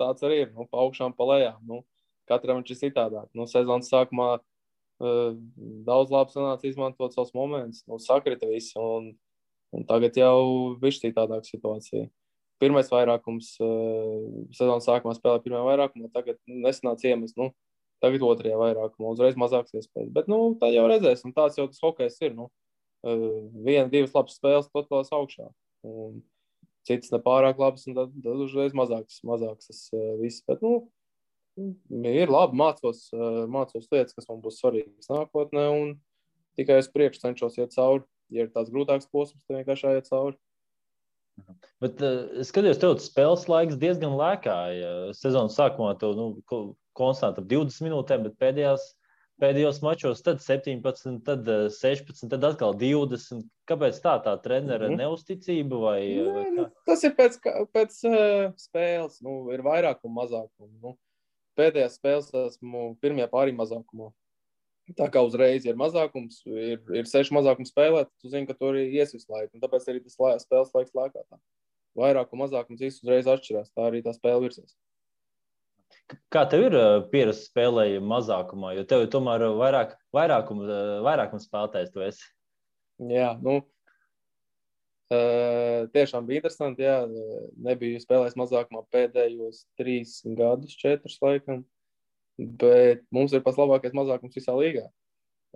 tāds 0.00 0.22
arī 0.26 0.44
ir, 0.44 0.52
nu, 0.54 0.68
pa 0.70 0.84
augšām, 0.84 1.16
pa 1.16 1.26
lejām. 1.32 1.58
Nu, 1.66 1.82
katram 2.30 2.60
viņš 2.60 2.70
ir 2.76 2.80
citādāk. 2.84 3.26
Nu, 3.34 3.48
sezonas 3.50 3.90
sākumā 3.90 4.28
uh, 4.38 5.34
daudz 5.90 6.14
labi 6.14 6.36
sanāca 6.36 6.70
izmantot 6.70 7.18
savus 7.18 7.34
momentus, 7.34 7.82
nu, 7.90 7.98
sakrita 7.98 8.46
visi, 8.50 8.76
un, 8.78 9.10
un 9.76 9.86
tagad 9.88 10.16
jau 10.18 10.76
višķi 10.82 11.10
citādāk 11.10 11.46
situācija. 11.48 12.08
Pirmais 12.60 12.90
vairākums 12.92 13.54
uh, 13.64 14.48
sezonas 14.52 14.86
sākumā 14.88 15.14
spēlēja 15.16 15.44
pirmajā 15.46 15.66
vairākumā, 15.68 16.10
tagad 16.12 16.36
nesanāca 16.44 17.08
iemest, 17.08 17.38
nu, 17.40 17.48
tagad 18.04 18.24
otrajā 18.26 18.58
vairākumā, 18.60 19.14
uzreiz 19.14 19.38
mazāks 19.40 19.72
iespējas. 19.78 20.10
Bet, 20.16 20.28
nu, 20.28 20.42
tā 20.60 20.68
jau 20.74 20.84
redzēs, 20.90 21.24
un 21.24 21.32
tāds 21.36 21.56
jau 21.56 21.66
tas 21.70 21.80
hokejs 21.84 22.20
ir, 22.26 22.36
nu, 22.36 22.50
uh, 23.06 23.24
viena, 23.64 23.88
divas 23.92 24.12
labas 24.16 24.36
spēles, 24.36 24.68
tot 24.74 24.92
vēl 24.92 25.08
augšā. 25.20 25.48
Un, 25.88 26.20
citas 26.88 27.12
nepārāk 27.14 27.60
labas, 27.60 27.86
un 27.88 27.96
tad, 27.96 28.12
tad 28.24 28.44
uzreiz 28.44 28.76
mazāks, 28.76 29.22
mazāks 29.28 29.72
tas 29.72 29.82
uh, 29.96 30.14
viss. 30.20 30.44
Bet, 30.44 30.60
nu, 30.64 30.90
ir 32.06 32.30
labi, 32.30 32.56
mācos, 32.60 33.08
mācos 33.50 33.88
lietas, 33.90 34.14
kas 34.16 34.28
man 34.28 34.40
būs 34.44 34.60
svarīgas 34.60 35.10
nākotnē, 35.10 35.66
un 35.74 35.94
tikai 36.58 36.80
uz 36.82 36.88
priekšu 36.92 37.24
cenšos 37.24 37.58
iet 37.60 37.74
cauri. 37.76 38.04
Ja 38.30 38.46
ir 38.46 38.54
tāds 38.54 38.70
grūtāks 38.72 39.10
posms, 39.10 39.42
tad 39.46 39.60
vienkārši 39.60 39.88
jāiet 39.88 40.08
cauri. 40.10 40.38
Bet 41.80 42.02
uh, 42.04 42.42
skatījos, 42.44 42.80
tev 42.82 42.96
tas 42.98 43.08
spēles 43.08 43.46
laiks 43.48 43.78
diezgan 43.80 44.16
lēkāja. 44.18 45.10
Sezonas 45.16 45.56
sākumā 45.56 45.94
tev 46.00 46.16
nu, 46.18 46.26
konstanti 46.98 47.40
ap 47.40 47.48
20 47.48 47.86
minūtēm, 47.86 48.26
bet 48.26 48.36
pēdējās 48.42 48.90
pēdējos 49.40 49.80
mačos, 49.84 50.22
tad 50.24 50.42
17, 50.44 51.20
tad 51.26 51.48
16, 51.76 52.24
eh, 52.26 52.30
tad 52.34 52.46
atkal 52.50 52.76
20. 52.78 53.46
Kāpēc 53.70 54.00
tā, 54.02 54.16
tā 54.24 54.34
trenera 54.42 54.88
mm 54.88 54.94
-hmm. 54.94 55.00
neusticība? 55.04 55.80
Vai, 55.84 56.00
Nē, 56.08 56.32
vai 56.34 56.46
nu, 56.56 56.66
tas 56.86 57.04
ir 57.06 57.14
pēc, 57.18 57.38
pēc 57.74 58.00
uh, 58.08 58.50
spēles, 58.58 59.20
nu, 59.22 59.36
ir 59.54 59.62
vairāk 59.62 60.02
un 60.04 60.16
mazāk. 60.16 60.50
Un, 60.58 60.72
nu, 60.82 60.96
pēdējās 61.58 61.96
spēles 62.00 62.32
esmu 62.46 62.96
pirmajā 63.00 63.28
pārī 63.30 63.54
mazākumā. 63.56 64.10
Tā 64.98 65.06
kā 65.12 65.22
uzreiz 65.26 65.66
ir 65.68 65.78
mazākums, 65.78 66.40
ir, 66.48 66.80
ir 66.96 67.08
seši 67.08 67.34
mazākumi 67.36 67.68
spēlēt, 67.68 68.10
tu 68.22 68.30
zini, 68.32 68.48
ka 68.48 68.56
tur 68.58 68.78
ir 68.78 68.92
iesis 69.00 69.28
laika. 69.30 69.60
Tāpēc 69.62 69.88
arī 69.90 70.02
tas 70.04 70.16
lē, 70.20 70.34
spēles 70.42 70.72
laiks 70.76 70.94
lēkā. 70.96 71.24
Tā. 71.26 71.40
Vairāk 71.98 72.32
un 72.34 72.42
mazākums 72.44 72.82
visu 72.82 73.04
uzreiz 73.04 73.28
atšķirās. 73.30 73.72
Tā 73.74 73.88
arī 73.90 74.02
tā 74.06 74.14
spēle 74.16 74.46
virsās. 74.46 74.76
Kā 76.32 76.44
tev 76.50 76.64
ir 76.68 76.76
pieredze 77.10 77.44
spēlēji 77.44 78.02
mazākumā, 78.02 78.72
jo 78.78 78.86
tev 78.88 79.04
tomēr 79.10 79.46
ir 79.46 79.58
vairāk, 79.58 79.96
vairākums, 80.14 80.70
vairākums 81.06 81.46
spēlētājs 81.46 81.92
tu 81.94 82.02
esi? 82.06 82.24
Jā, 83.10 83.32
nu, 83.42 83.60
tiešām 85.94 86.26
bija 86.28 86.42
interesanti. 86.42 86.86
Jā, 86.86 87.02
nebiju 87.66 88.02
spēlējis 88.02 88.38
mazākumā 88.38 88.84
pēdējos 88.94 89.64
trīs 89.78 90.20
gadus, 90.38 90.76
četrus 90.78 91.18
laikam, 91.22 91.64
bet 92.60 93.04
mums 93.14 93.34
ir 93.36 93.44
pats 93.44 93.60
labākais 93.60 93.96
mazākums 93.96 94.36
visā 94.38 94.54
līgā. 94.56 94.86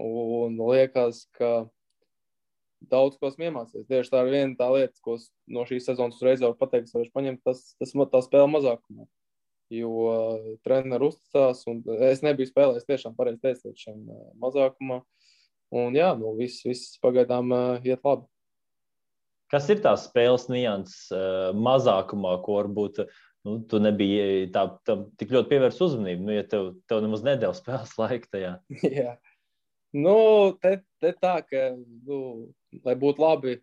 Un 0.00 0.58
liekas, 0.58 1.24
ka 1.38 1.66
daudz 2.90 3.16
ko 3.16 3.30
esmu 3.30 3.48
iemācījies. 3.48 3.88
Tieši 3.88 4.12
tā 4.12 4.24
ir 4.24 4.32
viena 4.34 4.58
tā 4.58 4.68
lieta, 4.74 4.98
ko 5.04 5.16
no 5.48 5.64
šīs 5.68 5.86
sezonas 5.88 6.18
uzreiz 6.18 6.42
varu 6.44 6.58
pateikt, 6.60 6.90
ka 6.92 7.00
viņš 7.00 7.12
paņem 7.14 7.38
tas, 7.46 7.62
tas, 7.80 7.94
tā 7.94 8.24
spēle 8.26 8.50
mazākumā 8.52 9.06
jo 9.72 10.58
treneris 10.64 11.14
uzticās. 11.14 11.64
Es 12.10 12.22
nebiju 12.24 12.50
spēlējis 12.50 12.88
tiešām 12.88 13.16
pareizi 13.16 13.42
teikt 13.42 13.66
līdz 13.68 13.84
šim 13.86 14.00
mazākumam. 14.42 15.04
Un 15.74 15.96
jā, 15.96 16.12
nu, 16.18 16.34
viss, 16.38 16.62
viss 16.66 16.98
pagaidām 17.02 17.50
iet 17.82 18.04
labi. 18.04 18.28
Kas 19.52 19.68
ir 19.70 19.80
tās 19.84 20.06
spēles 20.08 20.48
nianses 20.50 21.10
mazākumā, 21.54 22.36
ko 22.44 22.58
varbūt 22.60 23.04
nu, 23.44 23.58
tu 23.68 23.80
nebija 23.82 24.24
tā, 24.54 24.64
tā, 24.88 24.98
tik 25.20 25.34
ļoti 25.34 25.52
pievērst 25.52 25.84
uzmanību, 25.84 26.26
nu, 26.26 26.34
ja 26.36 26.46
tev, 26.48 26.72
tev 26.90 27.02
nemaz 27.04 27.24
nedēļas 27.26 27.60
spēles 27.62 27.94
laika 28.02 28.30
tajā? 28.32 28.52
jā, 28.88 29.14
nu, 29.96 30.16
te, 30.62 30.78
te 31.02 31.14
tā, 31.20 31.36
ka, 31.46 31.68
nu, 32.08 32.20
lai 32.86 32.96
būtu 33.00 33.24
labi, 33.24 33.58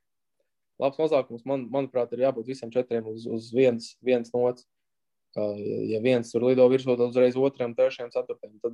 labs 0.82 1.00
mazākums, 1.02 1.46
man, 1.50 1.68
manuprāt, 1.74 2.14
ir 2.14 2.26
jābūt 2.26 2.50
visiem 2.52 2.74
četriem 2.74 3.10
uz, 3.12 3.26
uz 3.30 3.50
viens, 3.56 3.96
viens 4.06 4.34
nots. 4.36 4.68
Ja 5.32 6.02
viens 6.04 6.28
tur 6.34 6.44
lido 6.44 6.66
virsū, 6.68 6.92
tad 6.92 7.14
uzreiz 7.14 7.38
otram, 7.40 7.72
trešajam, 7.78 8.10
ceturtajam, 8.12 8.58
tad, 8.64 8.74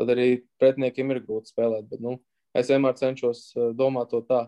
tad 0.00 0.12
arī 0.14 0.28
pretiniekiem 0.62 1.12
ir 1.12 1.20
grūti 1.26 1.52
spēlēt. 1.52 1.84
Bet, 1.90 2.00
nu, 2.00 2.14
es 2.56 2.70
vienmēr 2.72 2.96
cenšos 2.96 3.42
eh, 3.56 3.66
domāt 3.76 4.14
to 4.14 4.22
tā, 4.24 4.46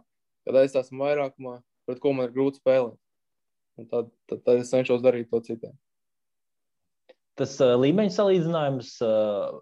kad 0.48 0.56
es 0.62 0.78
esmu 0.80 1.04
vairākumā, 1.04 1.58
pret 1.84 2.00
ko 2.00 2.14
man 2.16 2.30
ir 2.30 2.34
grūti 2.36 2.62
spēlēt. 2.62 2.96
Un 3.76 3.90
tad, 3.90 4.08
tad, 4.30 4.40
tad 4.46 4.62
es 4.62 4.72
cenšos 4.72 5.04
darīt 5.04 5.28
to 5.28 5.42
citiem. 5.44 5.76
Tas 7.40 7.54
līmeņa 7.56 8.12
salīdzinājums, 8.12 8.88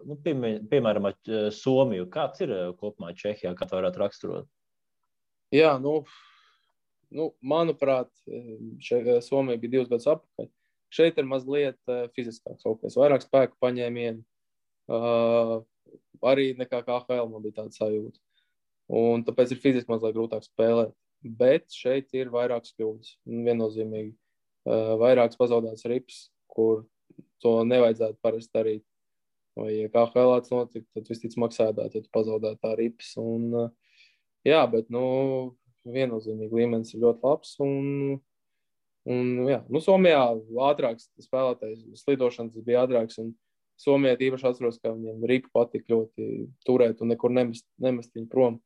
nu, 0.09 0.15
pie, 0.23 0.33
piemēram, 0.67 1.05
ar 1.07 1.51
Somiju, 1.55 2.09
kāds 2.11 2.43
ir 2.43 2.51
kopumā 2.79 3.13
Čehijā, 3.15 3.53
kā 3.55 3.67
varētu 3.71 4.01
raksturot? 4.01 4.49
Jā, 5.55 5.77
nu, 5.79 6.01
nu 7.15 7.29
manuprāt, 7.39 8.11
še, 8.83 8.99
Somija 9.23 9.61
bija 9.61 9.77
divus 9.77 9.87
gadus 9.91 10.09
atpakaļ. 10.11 10.49
Šeit 10.91 11.21
ir 11.21 11.29
mazliet 11.29 11.77
fiziskāks 12.17 12.65
hokejs, 12.67 12.97
vairāk 12.99 13.23
spēku 13.23 13.55
paņēmienu. 13.63 14.25
Uh, 14.89 15.59
arī 16.25 16.51
nekā 16.57 16.81
KHL 16.85 17.29
man 17.29 17.43
bija 17.43 17.61
tāda 17.61 17.75
sajūta. 17.77 18.17
Un 18.99 19.21
tāpēc 19.25 19.53
ir 19.53 19.61
fiziski 19.61 19.91
mazliet 19.91 20.15
grūtāk 20.17 20.47
spēlēt. 20.47 20.95
Bet 21.21 21.69
šeit 21.75 22.09
ir 22.17 22.31
vairākas 22.33 22.73
kļūdas. 22.73 23.13
Viennozīmīgi 23.29 24.15
uh, 24.15 24.95
vairākas 25.01 25.37
pazaudētas 25.37 25.85
rips, 25.91 26.23
kur 26.49 26.87
to 27.43 27.59
nevajadzētu 27.67 28.19
parasti 28.23 28.55
darīt. 28.55 28.85
Vai, 29.59 29.73
ja 29.75 29.91
KHL 29.91 30.35
tāds 30.37 30.53
notika, 30.53 30.85
tad 30.95 31.09
visticamāk 31.09 31.55
sēdēt, 31.55 31.95
ja 31.97 32.03
tu 32.05 32.11
pazaudētu 32.15 32.61
tā 32.63 32.73
rips. 32.79 33.11
Un, 33.19 33.47
uh, 33.55 33.97
jā, 34.47 34.61
bet, 34.71 34.91
nu, 34.93 35.03
viennozīmīgi 35.89 36.61
līmenis 36.61 36.93
ir 36.93 37.03
ļoti 37.03 37.25
labs. 37.25 37.55
Un, 37.65 38.19
Un, 39.09 39.45
jā, 39.49 39.61
nu, 39.71 39.79
Somijā 39.81 40.21
ātrāks 40.69 41.07
spēlētājs, 41.23 41.85
slidošanas 42.03 42.65
bija 42.65 42.83
ātrāks. 42.85 43.17
Somijā 43.79 44.17
īpaši 44.19 44.47
atceros, 44.49 44.79
ka 44.83 44.91
viņiem 44.91 45.23
Rīga 45.29 45.49
patika 45.55 45.93
ļoti 45.93 46.49
turēt 46.67 46.99
un 47.01 47.13
nekur 47.13 47.31
nemest, 47.31 47.65
nemest 47.79 48.11
viņu 48.17 48.27
prom. 48.31 48.57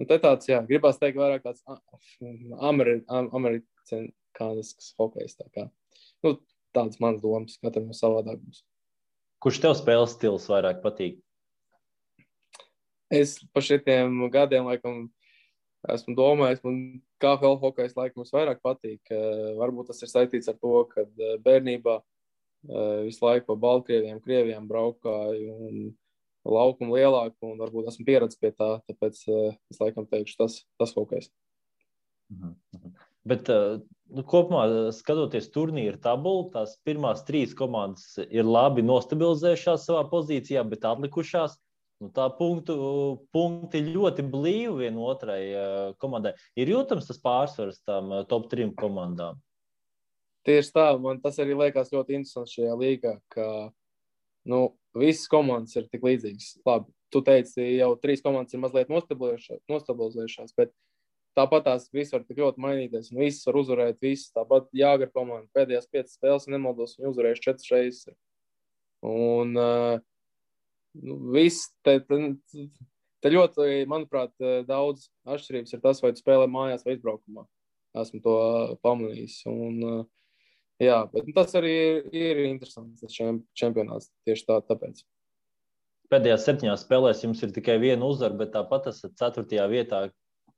Un 0.00 0.08
te 0.08 0.18
tāds, 0.20 0.48
jā, 0.50 0.60
gribās 0.68 1.00
teikt, 1.00 1.16
vairāk 1.20 1.46
tāds 1.46 1.64
ameri, 2.68 2.98
amerikānisks 3.08 4.92
hokejs. 5.00 5.38
Tā 5.40 5.48
kā. 5.54 5.66
nu, 6.26 6.36
tāds 6.76 7.00
mans 7.02 7.20
domas, 7.22 7.58
katram 7.62 7.90
ir 7.92 7.98
savādāk. 7.98 8.40
Būs. 8.42 8.64
Kurš 9.42 9.62
tev 9.64 9.76
spēles 9.78 10.14
stils 10.16 10.46
vairāk 10.50 10.82
patīk? 10.84 11.18
Es 13.12 13.36
pa 13.52 13.60
šitiem 13.60 14.14
gadiem, 14.32 14.68
laikam, 14.70 15.08
esmu 15.92 16.14
domājis, 16.16 16.62
man 16.64 16.78
KHL 17.22 17.58
hokejs 17.60 17.96
laikam 17.98 18.24
vairāk 18.24 18.62
patīk. 18.64 19.12
Varbūt 19.58 19.90
tas 19.90 20.02
ir 20.04 20.10
saistīts 20.10 20.48
ar 20.48 20.56
to, 20.62 20.72
ka 20.92 21.04
eh, 21.04 21.34
bērnībā 21.44 21.98
eh, 21.98 23.02
visu 23.08 23.26
laiku 23.26 23.50
pa 23.50 23.58
Baltkrieviem, 23.66 24.22
Krievijām 24.24 24.68
braukāju 24.70 25.58
un 25.68 25.82
laukumu 26.48 26.96
lielāku, 26.96 27.52
un 27.52 27.60
varbūt 27.60 27.90
esmu 27.92 28.06
pieredzējis 28.08 28.40
pie 28.42 28.52
tā, 28.56 28.70
tāpēc 28.88 29.22
eh, 29.28 29.58
es 29.74 29.82
laikam 29.82 30.08
teikšu, 30.08 30.38
tas, 30.40 30.62
tas 30.80 30.94
hokejs. 30.96 31.32
Mhm. 32.32 32.54
mhm. 32.78 32.94
Nu, 34.12 34.22
kopumā, 34.28 34.66
skatoties 34.92 35.46
turnīru 35.54 35.96
tabulu, 36.02 36.50
tās 36.52 36.74
pirmās 36.84 37.22
trīs 37.24 37.54
komandas 37.56 38.18
ir 38.28 38.44
labi 38.44 38.84
nostabilizējušās 38.84 39.86
savā 39.88 40.02
pozīcijā, 40.10 40.64
bet 40.68 40.84
atlikušās 40.84 41.56
Nu, 42.02 42.08
tā 42.10 42.24
punktu, 42.34 42.74
punkti 43.30 43.78
ļoti 43.84 44.24
blīvi 44.26 44.88
vienotrai 44.88 45.42
uh, 45.54 45.82
komandai. 46.02 46.32
Ir 46.58 46.72
jūtams 46.72 47.06
tas 47.06 47.20
pārsvars 47.22 47.78
tam 47.86 48.10
uh, 48.10 48.24
top 48.26 48.48
trim 48.50 48.72
komandām. 48.74 49.38
Tieši 50.42 50.72
tā, 50.74 50.86
man 50.98 51.20
tas 51.22 51.38
arī 51.38 51.54
liekas 51.54 51.92
ļoti 51.94 52.16
interesanti 52.18 52.56
šajā 52.56 52.74
līgā, 52.80 53.12
ka 53.30 53.46
nu, 54.50 54.64
visas 54.98 55.30
komandas 55.30 55.78
ir 55.78 55.86
tik 55.92 56.02
līdzīgas. 56.08 56.48
Labi, 56.66 56.90
tu 57.14 57.22
teici, 57.22 57.68
jau 57.76 57.92
trīs 58.02 58.24
komandas 58.24 58.56
ir 58.56 58.64
mazliet 58.64 58.90
nostabilizējušās, 58.90 60.56
bet 60.58 60.74
tāpat 61.38 61.66
tās 61.66 61.88
visas 61.92 62.14
var 62.16 62.24
tik 62.26 62.40
ļoti 62.42 62.62
mainīties, 62.62 63.10
un 63.12 63.22
visas 63.22 63.46
var 63.48 63.58
uzvarēt. 63.62 64.00
Visas 64.02 64.32
tāpat 64.36 64.68
Jāgra 64.76 65.10
komanda 65.12 65.48
pēdējās 65.56 65.90
piecas 65.92 66.16
spēles, 66.18 66.48
nemaldos, 66.52 66.96
viņi 66.98 67.10
uzvarējuši 67.12 67.44
četras 67.46 67.72
reizes. 67.72 68.16
Un 69.02 69.56
uh, 69.58 69.96
viss 71.34 71.72
te, 71.86 71.98
te, 72.06 72.18
te 73.22 73.32
ļoti, 73.32 73.84
manuprāt, 73.90 74.34
daudz 74.68 75.08
atšķirības 75.26 75.76
ir 75.76 75.82
tas, 75.84 76.02
vai 76.04 76.12
tu 76.14 76.22
spēlē 76.22 76.48
mājās 76.50 76.84
vai 76.86 76.96
izbraukumā. 76.98 77.46
Esmu 78.02 78.22
to 78.24 78.36
pamanījis. 78.84 79.40
Un, 79.52 79.80
uh, 79.84 80.04
jā, 80.80 81.02
bet 81.12 81.32
tas 81.36 81.56
arī 81.58 81.74
ir, 82.12 82.38
ir 82.42 82.44
interesants 82.50 83.02
tas 83.02 83.18
čempionāts 83.58 84.12
tieši 84.28 84.48
tā, 84.48 84.62
tāpēc. 84.68 85.02
Pēdējās 86.12 86.44
septiņās 86.44 86.82
spēlēs 86.84 87.22
jums 87.24 87.40
ir 87.40 87.54
tikai 87.56 87.78
viena 87.80 88.04
uzvara, 88.04 88.36
bet 88.36 88.50
tāpat 88.52 88.90
esat 88.90 89.14
ceturtajā 89.16 89.64
vietā. 89.72 90.02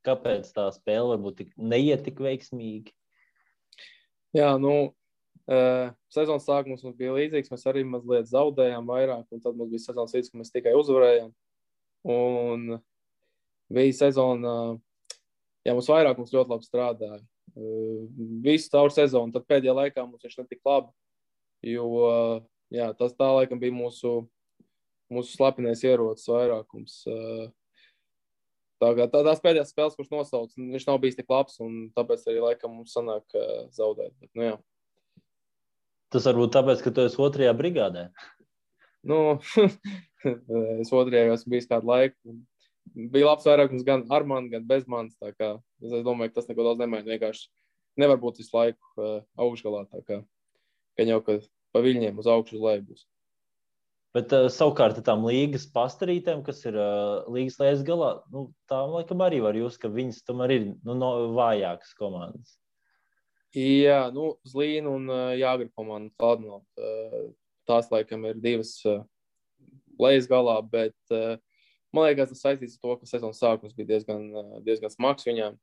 Kāpēc 0.05 0.51
tā 0.53 0.67
spēle 0.75 1.15
varbūt 1.15 1.39
tik, 1.41 1.55
neiet 1.57 2.05
tik 2.05 2.21
veiksmīgi? 2.21 2.93
Jā, 4.37 4.51
nu, 4.61 4.93
sezonas 6.13 6.47
sākums 6.49 6.83
mums 6.85 6.97
bija 6.99 7.15
līdzīgs. 7.17 7.53
Mēs 7.53 7.67
arī 7.71 7.85
mazliet 7.89 8.29
zaudējām 8.31 8.89
vairāk, 8.89 9.27
un 9.33 9.43
tad 9.45 9.57
mums 9.57 9.73
bija 9.73 9.87
sezonas 9.87 10.15
līdzīgs, 10.17 10.33
ka 10.33 10.41
mēs 10.41 10.53
tikai 10.55 10.75
uzvarējām. 10.79 11.31
Un 12.15 12.67
bija 13.73 13.97
sezona, 13.97 14.55
ja 15.65 15.77
mums 15.77 15.89
vairāk 15.89 16.21
mums 16.21 16.35
ļoti 16.35 16.53
labi 16.53 16.69
strādāja. 16.69 17.23
Visu 18.45 18.71
caur 18.73 18.93
sezonu, 18.93 19.33
tad 19.33 19.47
pēdējā 19.49 19.77
laikā 19.79 20.05
mums 20.05 20.25
viņš 20.27 20.41
netika 20.43 20.75
labi. 20.77 20.93
Jo 21.65 21.89
jā, 22.75 22.91
tas 22.99 23.15
tā 23.17 23.31
laikam 23.33 23.61
bija 23.63 23.73
mūsu, 23.73 24.25
mūsu 25.13 25.37
slapenais 25.39 25.85
ierocis 25.87 26.29
vairākums. 26.29 26.99
Uh, 27.09 27.47
tā, 28.85 29.09
tā, 29.09 29.23
tās 29.27 29.43
pēdējās 29.45 29.73
spēles, 29.73 29.97
kuras 29.99 30.13
nosauc, 30.13 30.55
viņš 30.59 30.87
nav 30.89 31.01
bijis 31.03 31.19
tik 31.19 31.31
labs, 31.33 31.59
un 31.65 31.89
tāpēc 31.97 32.25
arī 32.29 32.43
laikam 32.45 32.77
mums 32.79 32.95
sanāk 32.97 33.25
uh, 33.39 33.67
zaudēt. 33.75 34.13
Bet, 34.21 34.31
nu, 34.37 34.47
jā. 34.49 34.55
Tas 36.15 36.29
varbūt 36.31 36.53
tāpēc, 36.55 36.83
ka 36.85 36.93
tu 36.95 37.05
esi 37.09 37.21
otrajā 37.23 37.55
brigādē. 37.59 38.09
Nu, 39.05 39.39
es 40.83 40.93
otrajā 40.95 41.33
esmu 41.35 41.57
bijis 41.57 41.71
kādu 41.71 41.91
laiku. 41.91 42.37
Bija 42.95 43.31
labs 43.31 43.49
vairākums 43.49 43.85
gan 43.87 44.05
ar 44.13 44.27
mani, 44.29 44.53
gan 44.53 44.67
bez 44.69 44.85
manis. 44.91 45.17
Es 45.25 46.05
domāju, 46.07 46.31
ka 46.31 46.39
tas 46.39 46.49
neko 46.51 46.69
daudz 46.69 46.83
nemaina. 46.85 47.09
Vienkārši 47.09 47.49
nevar 48.01 48.21
būt 48.23 48.39
visu 48.43 48.55
laiku 48.55 48.95
uh, 49.01 49.19
augšgalā. 49.41 49.87
Gan 50.05 51.11
jau, 51.11 51.21
ka 51.27 51.41
pa 51.75 51.83
viļņiem 51.85 52.21
uz 52.23 52.31
augšu 52.31 52.61
uz 52.61 52.65
leju 52.69 52.87
būs. 52.93 53.07
Bet 54.15 54.31
uh, 54.37 54.47
savukārt 54.53 55.01
tām 55.07 55.25
līgas 55.27 55.65
pastarītēm, 55.75 56.45
kas 56.47 56.61
ir 56.69 56.77
uh, 56.79 57.25
līgas 57.35 57.57
lejas 57.59 57.81
galā, 57.87 58.13
nu, 58.31 58.47
tām 58.71 58.93
laikam 58.95 59.25
arī 59.27 59.41
var 59.43 59.59
jūs, 59.59 59.79
ka 59.81 59.91
viņas 59.91 60.23
tomēr 60.29 60.55
ir 60.55 60.69
nu, 60.87 60.95
no 60.95 61.11
vājākas 61.35 61.97
komandas. 61.99 62.55
Jā, 63.55 64.05
nu, 64.15 64.37
Zlīna 64.51 64.91
un 64.91 65.11
uh, 65.11 65.33
Jāgra 65.39 65.67
komanda 65.75 66.15
Klādnot. 66.19 66.63
Uh, 66.79 67.33
tās, 67.67 67.91
laikam, 67.91 68.25
ir 68.31 68.39
divas 68.43 68.77
uh, 68.87 69.03
lejas 70.01 70.27
galā, 70.31 70.57
bet 70.63 71.15
uh, 71.15 71.37
man 71.95 72.09
liekas, 72.09 72.33
tas 72.33 72.43
saistīts 72.43 72.79
ar 72.79 72.87
to, 72.87 72.97
ka 73.01 73.11
sezonas 73.11 73.43
sākums 73.43 73.77
bija 73.77 73.93
diezgan, 73.95 74.27
uh, 74.35 74.57
diezgan 74.67 74.93
smags 74.95 75.27
viņām. 75.29 75.59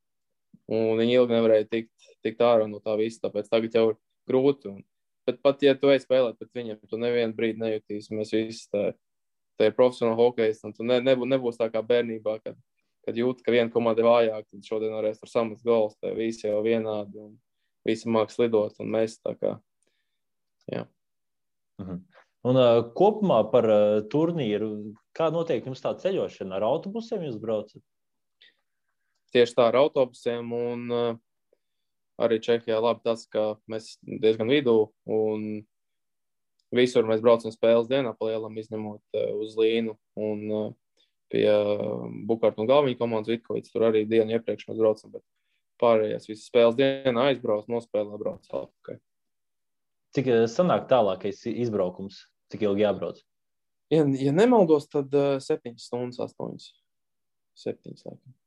Un 0.72 0.96
viņi 1.00 1.18
ilgi 1.20 1.36
nevarēja 1.36 1.68
tikt, 1.72 2.12
tikt 2.24 2.44
ārā 2.44 2.68
no 2.68 2.80
tā 2.84 2.96
visa, 3.00 3.26
tāpēc 3.26 3.48
tagad 3.52 3.76
jau 3.76 3.86
ir 3.94 4.00
grūti. 4.30 4.72
Un, 4.72 4.84
bet 5.32 5.42
pat, 5.44 5.64
ja 5.66 5.74
tu 5.80 5.90
ej 5.92 6.04
spēlēt 6.04 6.38
pret 6.40 6.52
viņiem, 6.60 6.82
tu 6.92 7.00
nevienu 7.02 7.36
brīdi 7.38 7.64
nejutīsi. 7.64 8.14
Mēs 8.18 8.36
visi 8.36 8.68
tā, 8.72 8.92
tā 9.58 9.72
ir 9.72 9.78
profesionāli 9.78 10.20
hokejs, 10.20 10.62
un 10.68 10.76
tu 10.78 10.86
ne, 10.88 11.00
nebū, 11.04 11.28
nebūs 11.30 11.60
tā 11.60 11.72
kā 11.74 11.82
bērnībā, 11.86 12.38
kad, 12.46 12.60
kad 13.08 13.18
jūt, 13.18 13.42
ka 13.46 13.56
viena 13.56 13.72
komanda 13.74 14.04
ir 14.04 14.10
vājāka, 14.10 14.48
tad 14.52 14.68
šodien 14.68 14.98
varēs 15.00 15.24
ar 15.24 15.32
samats 15.32 15.66
gols, 15.66 15.98
tā 16.04 16.14
visi 16.18 16.48
jau 16.48 16.62
vienādi. 16.66 17.18
Un, 17.24 17.40
visi 17.88 18.10
māks 18.12 18.40
lidot, 18.42 18.76
un 18.82 18.92
mēs 18.94 19.20
tā 19.22 19.36
kā. 19.40 19.56
Jā. 20.72 20.86
Mhm. 21.82 22.02
Un 22.50 22.58
uh, 22.58 22.80
kopumā 22.98 23.44
par 23.52 23.68
uh, 23.70 24.00
turnīru, 24.10 24.96
kā 25.18 25.30
notiek 25.34 25.66
jums 25.66 25.84
tā 25.84 25.94
ceļošana? 26.02 26.56
Ar 26.58 26.66
autobusiem 26.72 27.28
jūs 27.28 27.38
braucat? 27.42 27.84
Tieši 29.32 29.54
tā, 29.60 29.68
ar 29.70 29.78
autobusiem. 29.84 30.50
Un 30.58 30.88
uh, 30.90 31.20
arī 32.22 32.40
Čehijā 32.44 32.80
labi 32.82 33.04
tas, 33.06 33.26
ka 33.32 33.56
mēs 33.72 33.96
diezgan 34.06 34.52
vidū 34.52 34.78
un 35.10 35.66
visur 36.76 37.08
mēs 37.08 37.24
braucam 37.24 37.54
spēles 37.54 37.90
dienā, 37.92 38.14
palielam 38.18 38.56
izņemot 38.62 39.02
uh, 39.18 39.28
uz 39.44 39.58
Līnu 39.60 39.98
un 40.16 40.44
uh, 40.48 40.72
pie 41.32 41.48
uh, 41.50 42.08
Bukārta 42.28 42.64
un 42.64 42.70
Galviņa 42.72 43.00
komandas 43.00 43.32
Vitkovics. 43.34 43.74
Tur 43.74 43.90
arī 43.90 44.06
dienu 44.08 44.38
iepriekš 44.38 44.70
mēs 44.70 44.80
braucam, 44.80 45.16
bet 45.18 45.26
pārējās 45.82 46.30
visas 46.30 46.50
spēles 46.50 46.78
dienā 46.80 47.32
aizbrauc, 47.32 47.68
nospēlē, 47.72 48.20
brauc 48.22 48.46
atpakaļ. 48.48 49.02
Cik 50.16 50.28
eh, 50.28 50.46
sanāk 50.52 50.88
tālākais 50.92 51.46
izbraukums? 51.52 52.26
Cik 52.52 52.66
ilgi 52.68 52.84
jābrauc? 52.84 53.22
Ja, 53.92 54.04
ja 54.04 54.36
nemaldos, 54.36 54.90
tad 54.92 55.14
uh, 55.16 55.38
eh, 55.38 55.44
7 55.44 55.80
stundas, 55.80 56.20
8. 56.20 56.60
7. 57.64 57.96
Laikam. 58.06 58.41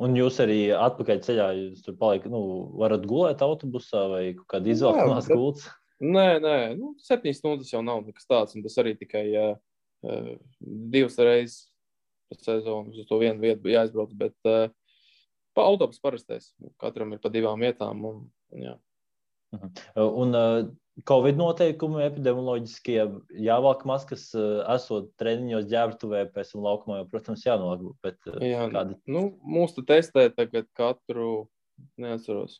Un 0.00 0.16
jūs 0.16 0.38
arī 0.40 0.58
atpakaļ 0.72 1.22
ceļā, 1.26 1.48
jūs 1.58 1.84
tur 1.84 1.96
palikat, 2.00 2.32
nu, 2.32 2.40
varat 2.80 3.04
gulēt 3.08 3.42
autobusā 3.44 4.06
vai 4.08 4.22
kādā 4.48 4.72
izvēlēšanās 4.72 5.28
gultas? 5.32 5.66
Nē, 6.00 6.38
nē, 6.40 6.56
nu, 6.78 6.94
7 7.04 7.34
stundas 7.36 7.68
jau 7.74 7.82
nav 7.84 8.06
nekas 8.06 8.24
tāds, 8.24 8.56
un 8.56 8.64
tas 8.64 8.78
arī 8.80 8.94
tikai 8.96 9.26
uh, 9.36 9.50
uh, 10.08 10.30
divas 10.64 11.18
reizes 11.20 11.66
pēc 12.30 12.46
sezonas 12.46 12.96
uz 13.02 13.08
to 13.10 13.18
vienu 13.20 13.42
vietu 13.42 13.68
jāizbrauc, 13.68 14.14
bet 14.16 14.48
uh, 14.48 14.70
Pa 15.54 15.66
autobus 15.66 15.98
parastais. 16.00 16.52
Katram 16.78 17.14
ir 17.14 17.22
pa 17.22 17.30
divām 17.32 17.62
vietām. 17.62 18.04
Un, 18.06 18.22
un, 18.54 18.62
jā. 18.62 18.76
Mhm. 19.56 19.70
un 20.22 20.38
uh, 20.38 20.68
Covid 21.06 21.38
noteikumi 21.38 22.02
epidemioloģiskie 22.04 22.98
jāvelk 23.44 23.84
maskas, 23.88 24.26
uh, 24.36 24.62
esot 24.74 25.10
treniņos, 25.20 25.68
ģērbtuvē, 25.70 26.24
pēc 26.34 26.54
tam 26.54 26.64
laukumā, 26.66 27.00
jau, 27.00 27.08
protams, 27.12 27.44
jānolāk. 27.46 27.84
Bet, 28.04 28.18
uh, 28.30 28.40
jā, 28.44 28.64
kādi... 28.72 28.96
nu, 29.10 29.22
mūsu 29.44 29.84
testē 29.86 30.26
tagad 30.34 30.68
katru, 30.76 31.46
neatceros, 32.00 32.58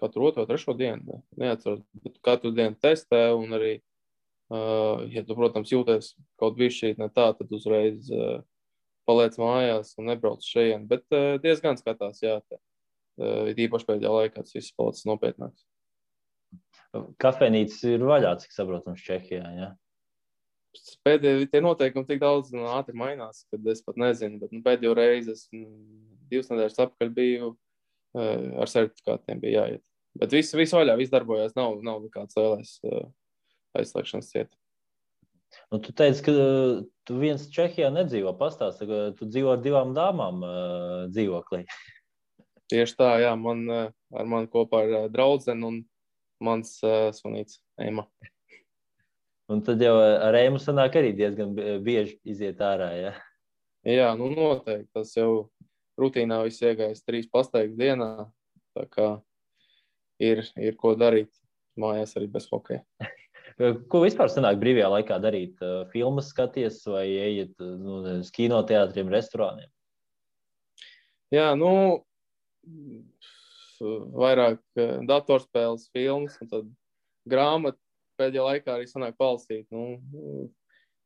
katru 0.00 0.30
otro, 0.30 0.46
trešo 0.48 0.74
dienu, 0.78 1.20
neatceros, 1.40 1.84
bet 2.04 2.18
katru 2.26 2.52
dienu 2.56 2.78
testē 2.82 3.22
un 3.36 3.56
arī, 3.58 3.74
uh, 4.50 5.06
ja 5.12 5.24
tu, 5.26 5.38
protams, 5.38 5.72
jūties 5.72 6.14
kaut 6.40 6.58
bišķīt 6.60 7.00
ne 7.00 7.10
tā, 7.14 7.30
tad 7.38 7.54
uzreiz 7.54 8.10
uh, 8.14 8.40
paliec 9.08 9.38
mājās 9.40 9.94
un 10.00 10.10
nebrauc 10.10 10.44
šeit. 10.46 10.86
Bet 10.90 11.06
uh, 11.14 11.36
diezgan 11.42 11.78
skatās, 11.80 12.22
jā, 12.24 12.40
tā. 12.50 12.60
Uh, 13.20 13.50
īpaši 13.52 13.84
pēdējā 13.88 14.14
laikā 14.14 14.40
tas 14.42 14.54
viss 14.56 14.74
palicis 14.76 15.06
nopietnāks. 15.08 15.69
Kafejnīcas 17.22 17.84
ir 17.86 18.02
vaļā, 18.02 18.34
cik 18.42 18.54
saprotams, 18.54 19.02
Čehijā. 19.06 19.46
Ja? 19.54 19.68
Pēdējie 21.06 21.48
tie 21.50 21.60
noteikumi 21.62 22.06
tik 22.08 22.20
daudz 22.22 22.50
un 22.54 22.66
ātri 22.70 22.96
mainās, 22.98 23.44
kad 23.50 23.66
es 23.70 23.82
pat 23.86 23.98
nezinu. 24.00 24.40
Bet 24.42 24.54
nu, 24.54 24.62
pēdējo 24.66 24.94
reizi 24.98 25.34
es 25.34 25.44
divas 26.30 26.50
nedēļas 26.50 26.80
atpakaļ 26.86 27.12
biju 27.14 27.52
uh, 27.52 28.62
ar 28.62 28.70
certifikātiem, 28.70 29.42
bija 29.42 29.64
jāiet. 29.64 29.84
Bet 30.18 30.34
viss, 30.34 30.54
viss 30.58 30.74
vaļā, 30.74 30.96
viss 30.98 31.12
darbojās. 31.12 31.54
Nav, 31.58 31.78
nav 31.86 32.02
nekāds 32.06 32.38
lielais 32.38 32.72
uh, 32.86 33.06
aizslēgšanas 33.78 34.32
cieta. 34.32 34.54
Nu, 35.70 35.78
tu 35.82 35.94
teici, 35.94 36.24
ka 36.26 36.34
uh, 36.34 36.82
tu 37.06 37.18
viens 37.22 37.46
Čehijā 37.54 37.92
nedzīvo. 37.94 38.34
Pastāsti, 38.38 38.90
ka 38.90 39.00
tu 39.18 39.30
dzīvo 39.30 39.54
ar 39.54 39.62
divām 39.62 39.94
dāmām 39.94 40.42
dzīvoklī. 41.14 41.64
Tieši 42.70 42.98
tā, 42.98 43.14
jā, 43.22 43.30
man 43.38 43.66
ar 43.70 44.26
mani 44.30 44.50
kopā 44.50 44.84
ir 44.86 45.08
draudzene 45.10 45.66
un 45.66 45.80
mans 46.42 46.76
uh, 46.84 47.10
sunīts 47.16 47.60
Ema. 47.80 48.06
Un 49.50 49.64
tad 49.66 49.82
jau 49.82 49.96
ar 49.98 50.36
Ēmu 50.38 50.60
sanāk 50.62 51.00
arī 51.00 51.10
diezgan 51.18 51.56
bieži 51.82 52.20
iziet 52.28 52.60
ārā, 52.62 52.90
jā? 52.94 53.14
Jā, 53.86 54.10
nu 54.18 54.28
noteikti. 54.30 54.90
Tas 54.94 55.10
jau 55.16 55.48
rutīnā 56.00 56.42
viss 56.46 56.62
iegājis 56.62 57.02
trīs 57.02 57.26
pastaigas 57.32 57.78
dienā, 57.78 58.28
tā 58.76 58.84
kā 58.92 59.08
ir, 60.22 60.44
ir 60.60 60.76
ko 60.80 60.94
darīt 60.98 61.32
mājās 61.80 62.14
arī 62.18 62.28
bez 62.30 62.46
hokeja. 62.52 62.84
Ko 63.92 64.00
vispār 64.00 64.30
sanāk 64.32 64.56
brīvajā 64.60 64.86
laikā 64.88 65.18
darīt? 65.20 65.58
Filmas 65.90 66.30
skaties 66.32 66.78
vai 66.88 67.04
ejiet 67.10 67.58
nu, 67.60 67.98
uz 68.20 68.30
kinoteātriem, 68.32 69.10
restorāniem? 69.12 69.68
Jā, 71.34 71.50
nu, 71.58 71.72
vairāk 73.80 74.60
datorspēles, 75.08 75.88
filmas, 75.94 76.36
un 76.42 76.50
tad 76.50 76.70
grāmatu 77.28 77.78
pēdējā 78.20 78.46
laikā 78.46 78.74
arī 78.74 78.88
sanāk 78.88 79.16
palasīt. 79.20 79.66
Nu, 79.72 80.50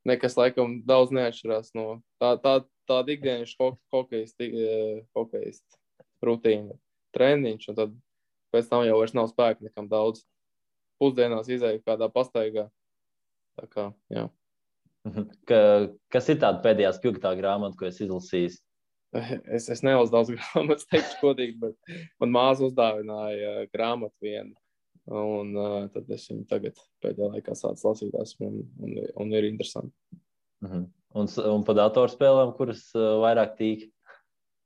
nekas 0.08 0.37
laikam 0.38 0.80
daudz 0.87 1.14
neatšķirās 1.14 1.72
no 1.78 2.02
tā, 2.22 2.34
tā, 2.42 2.58
tāda 2.90 3.14
ikdienas 3.14 3.54
hokeja 3.58 5.54
rutīna, 6.24 6.76
treniņš, 7.16 7.68
un 7.70 7.78
tad 7.78 7.96
pēc 8.54 8.70
tam 8.70 8.87
jau 8.87 9.00
vairs 9.00 9.16
nav 9.16 9.30
spēka 9.32 9.66
nekam 9.66 9.90
daudz. 9.90 10.24
pusdienās 11.02 11.48
izēju 11.50 11.82
kādā 11.82 12.06
pastaigā. 12.08 12.68
Tā 13.58 13.66
kā, 13.66 13.88
jā. 14.14 14.28
Mhm. 15.04 15.26
Ka, 15.44 15.58
kas 16.08 16.28
ir 16.30 16.38
tāda 16.40 16.62
pēdējā 16.64 16.92
spilgtā 16.96 17.34
grāmata, 17.37 17.76
ko 17.76 17.88
es 17.90 17.98
izlasīju? 18.00 18.54
Es, 19.57 19.68
es 19.70 19.83
nelasu 19.87 20.12
daudz 20.12 20.33
grāmatas, 20.35 20.87
teikšu, 20.90 21.20
godīgi, 21.22 21.57
bet 21.61 21.96
man 22.22 22.35
māsa 22.35 22.66
uzdāvināja 22.68 23.64
grāmatu 23.74 24.14
vienu. 24.24 24.55
Un 25.05 25.50
uh, 25.53 25.81
tad 25.92 26.09
es 26.16 26.24
viņu 26.31 26.46
tagad 26.48 26.79
pēdējā 27.05 27.35
laikā 27.35 27.57
sācu 27.59 27.90
lasīt, 27.90 28.14
un, 28.46 28.62
un, 28.81 28.94
un 29.20 29.35
ir 29.37 29.50
interesanti. 29.50 29.92
Uh 30.64 30.68
mhm. 30.68 30.85
-huh. 30.85 30.92
Un, 31.14 31.29
un 31.46 31.62
par 31.62 31.77
datorspēlēm, 31.79 32.57
kuras 32.57 32.88
uh, 32.96 33.20
vairāk 33.22 33.53
tīk? 33.59 33.85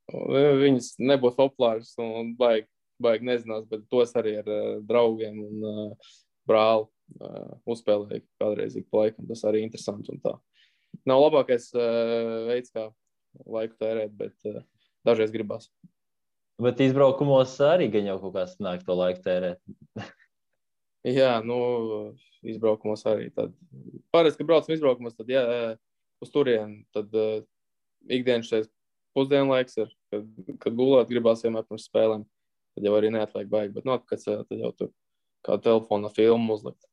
Viņas 0.09 0.95
nebūs 0.97 1.35
populāras 1.37 1.91
un 2.01 2.31
baigi, 2.39 2.65
baigi 2.97 3.27
nezinās, 3.27 3.67
bet 3.69 3.83
tos 3.91 4.15
arī 4.17 4.39
ar 4.39 4.47
uh, 4.49 4.79
draugiem 4.81 5.37
un 5.43 5.67
uh, 5.69 6.07
brāli 6.49 6.87
uh, 7.21 7.51
uzspēlēju 7.69 8.25
kādreiz 8.41 8.79
ik 8.79 8.87
pa 8.89 9.03
laikam. 9.03 9.27
Tas 9.29 9.45
arī 9.45 9.61
interesanti 9.61 10.09
un 10.09 10.23
tā. 10.23 10.33
Nav 11.05 11.21
labākais 11.27 11.69
uh, 11.77 12.47
veids, 12.49 12.73
kā 12.73 12.89
laiku 13.45 13.77
tērēt, 13.81 14.13
bet 14.17 14.49
uh, 14.49 14.61
dažreiz 15.07 15.33
gribās. 15.33 15.69
Bet 16.59 16.81
izbraukumos 16.83 17.53
arī 17.63 17.87
gan 17.93 18.09
jau 18.09 18.17
kaut 18.23 18.35
kā 18.35 18.47
sanāk 18.51 18.83
to 18.87 18.95
laiku 18.99 19.23
tērēt. 19.23 19.61
jā, 21.19 21.31
nu, 21.45 21.59
izbraukumos 22.43 23.05
arī. 23.07 23.29
Tad 23.35 23.53
parasti, 24.11 24.41
kad 24.41 24.49
braucam 24.49 24.75
izbraukumos, 24.75 25.15
tad 25.15 25.31
jā, 25.31 25.45
uz 26.19 26.33
turieni, 26.33 26.83
tad 26.95 27.15
uh, 27.15 27.39
ikdienas 28.11 28.51
šeit 28.51 28.71
pusdienlaiks 29.17 29.79
ir, 29.79 29.93
kad, 30.11 30.27
kad 30.63 30.75
gulēt 30.75 31.09
gribās 31.11 31.45
vienmēr 31.45 31.67
pirms 31.67 31.87
spēlēm. 31.89 32.27
Tad 32.75 32.85
jau 32.85 32.95
arī 32.97 33.13
neatliek 33.13 33.47
baigi, 33.51 33.73
bet 33.79 33.87
nu, 33.87 33.95
kad 34.07 34.21
tad 34.23 34.59
jau 34.59 34.73
tur 34.75 34.91
kā 35.47 35.57
telefonā 35.63 36.11
filmu 36.13 36.57
uzlikt. 36.57 36.88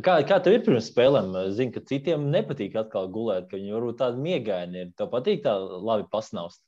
Kā, 0.00 0.14
kā 0.24 0.38
tev 0.40 0.54
ir 0.56 0.62
pirms 0.64 0.86
spēlēm? 0.88 1.34
Zinu, 1.52 1.74
ka 1.74 1.82
citiem 1.84 2.30
nepatīk 2.32 2.78
atkal 2.80 3.10
gulēt, 3.12 3.50
ka 3.50 3.58
viņi 3.58 3.74
varbūt 3.76 3.98
tādi 4.00 4.22
miegaini 4.24 4.86
ir. 4.86 4.92
Tev 4.96 5.10
patīk 5.12 5.42
tā 5.44 5.52
labi 5.60 6.06
pasnaust. 6.12 6.62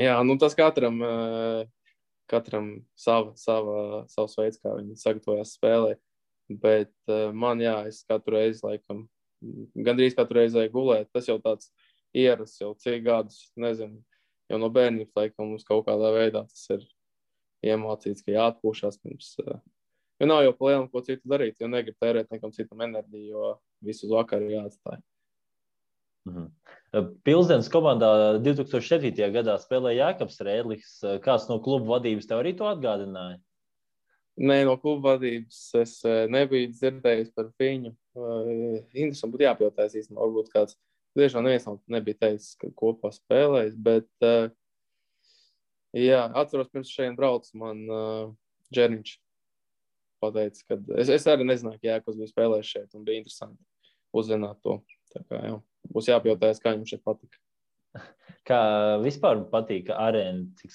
Jā, 0.00 0.16
nu 0.24 0.38
tas 0.40 0.56
katram, 0.56 1.02
eh, 1.04 1.66
katram 2.32 2.70
sava, 2.96 3.34
sava, 3.36 4.06
savs 4.08 4.38
veids, 4.40 4.56
kā 4.62 4.72
viņi 4.78 4.96
sagatavojas 4.96 5.52
spēlē. 5.58 5.98
Bet 6.48 6.94
eh, 7.12 7.28
man, 7.32 7.60
jā, 7.60 7.76
es 7.92 8.00
katru 8.08 8.38
reizi, 8.38 8.64
laikam, 8.64 9.04
gandrīz 9.76 10.16
katru 10.16 10.40
reizi 10.40 10.56
vajag 10.62 10.72
gulēt. 10.72 11.12
Tas 11.12 11.28
jau 11.28 11.36
tāds 11.44 11.68
ierasts, 12.16 12.62
jau 12.62 12.72
cik 12.80 13.04
gadus, 13.04 13.50
nezinu, 13.60 14.00
jau 14.48 14.62
no 14.64 14.72
bērnības, 14.72 15.12
laikam, 15.12 15.52
mums 15.52 15.68
kaut 15.68 15.84
kādā 15.90 16.08
veidā 16.16 16.46
tas 16.48 16.66
ir 16.72 16.88
iemācīts, 17.68 18.24
ka 18.24 18.32
jāatpūšas 18.32 19.00
pirms 19.04 19.34
uh, 19.44 19.60
Jo 20.22 20.28
nav 20.30 20.44
jau 20.44 20.54
plēnām, 20.58 20.86
ko 20.92 21.02
citu 21.02 21.26
darīt, 21.30 21.56
jo 21.60 21.68
negrib 21.70 21.96
tērēt 22.00 22.30
nekam 22.30 22.52
citam 22.54 22.84
enerģiju, 22.86 23.32
jo 23.32 23.50
visu 23.82 24.06
uz 24.06 24.14
vakaru 24.14 24.52
jāatstāj. 24.52 25.00
-hmm. 26.26 26.50
Pilsdienas 27.24 27.68
komandā 27.68 28.38
2007. 28.38 29.32
gadā 29.34 29.58
spēlēja 29.58 30.14
Jānis 30.14 30.40
Rēdlis. 30.40 30.92
Kāds 31.24 31.48
no 31.50 31.58
kluba 31.60 31.96
vadības 31.96 32.28
tev 32.30 32.42
arī 32.42 32.54
to 32.56 32.68
atgādināja? 32.70 33.40
Nē, 34.34 34.64
no 34.66 34.74
kluba 34.82 35.14
vadības 35.14 35.58
es 35.78 36.00
eh, 36.04 36.24
nebiju 36.30 36.72
dzirdējis 36.72 37.30
par 37.36 37.52
viņu. 37.60 37.92
Eh, 38.18 38.80
interesanti 38.94 39.32
būtu 39.34 39.46
jāpjautās 39.46 39.94
īstenībā. 39.94 40.24
Varbūt 40.24 40.50
kāds 40.54 40.78
tiešām 41.18 41.46
neviens 41.46 41.68
nebija 41.86 42.18
teicis, 42.26 42.56
ka 42.58 42.70
kopā 42.74 43.12
spēlējis. 43.14 43.76
Bet, 43.78 44.08
eh, 44.26 44.48
jā, 45.94 46.24
atceros, 46.34 46.72
pirms 46.72 46.90
šeit 46.90 47.14
brauc 47.18 47.46
man 47.54 47.84
uh, 47.86 48.32
Džerniņš 48.74 49.12
pateicis, 50.24 50.66
ka 50.66 50.80
es, 50.98 51.12
es 51.12 51.28
arī 51.30 51.46
nezināju, 51.46 51.80
ka 51.80 51.90
Jēkabs 51.92 52.18
bija 52.20 52.32
spēlējis 52.32 52.74
šeit 52.74 52.98
un 52.98 53.06
bija 53.06 53.22
interesanti 53.22 53.60
uzzināt 54.14 54.60
to. 54.64 54.80
Tā 55.14 55.22
kā, 55.28 55.40
jā, 55.46 55.58
būs 55.94 56.10
jāpjautās, 56.10 56.62
kā 56.62 56.74
viņam 56.74 56.88
šeit 56.90 57.04
patika. 57.06 57.40
Kā 58.44 58.58
vispār 59.00 59.38
patīk 59.48 59.86
arēna? 59.94 60.50
Cik 60.58 60.74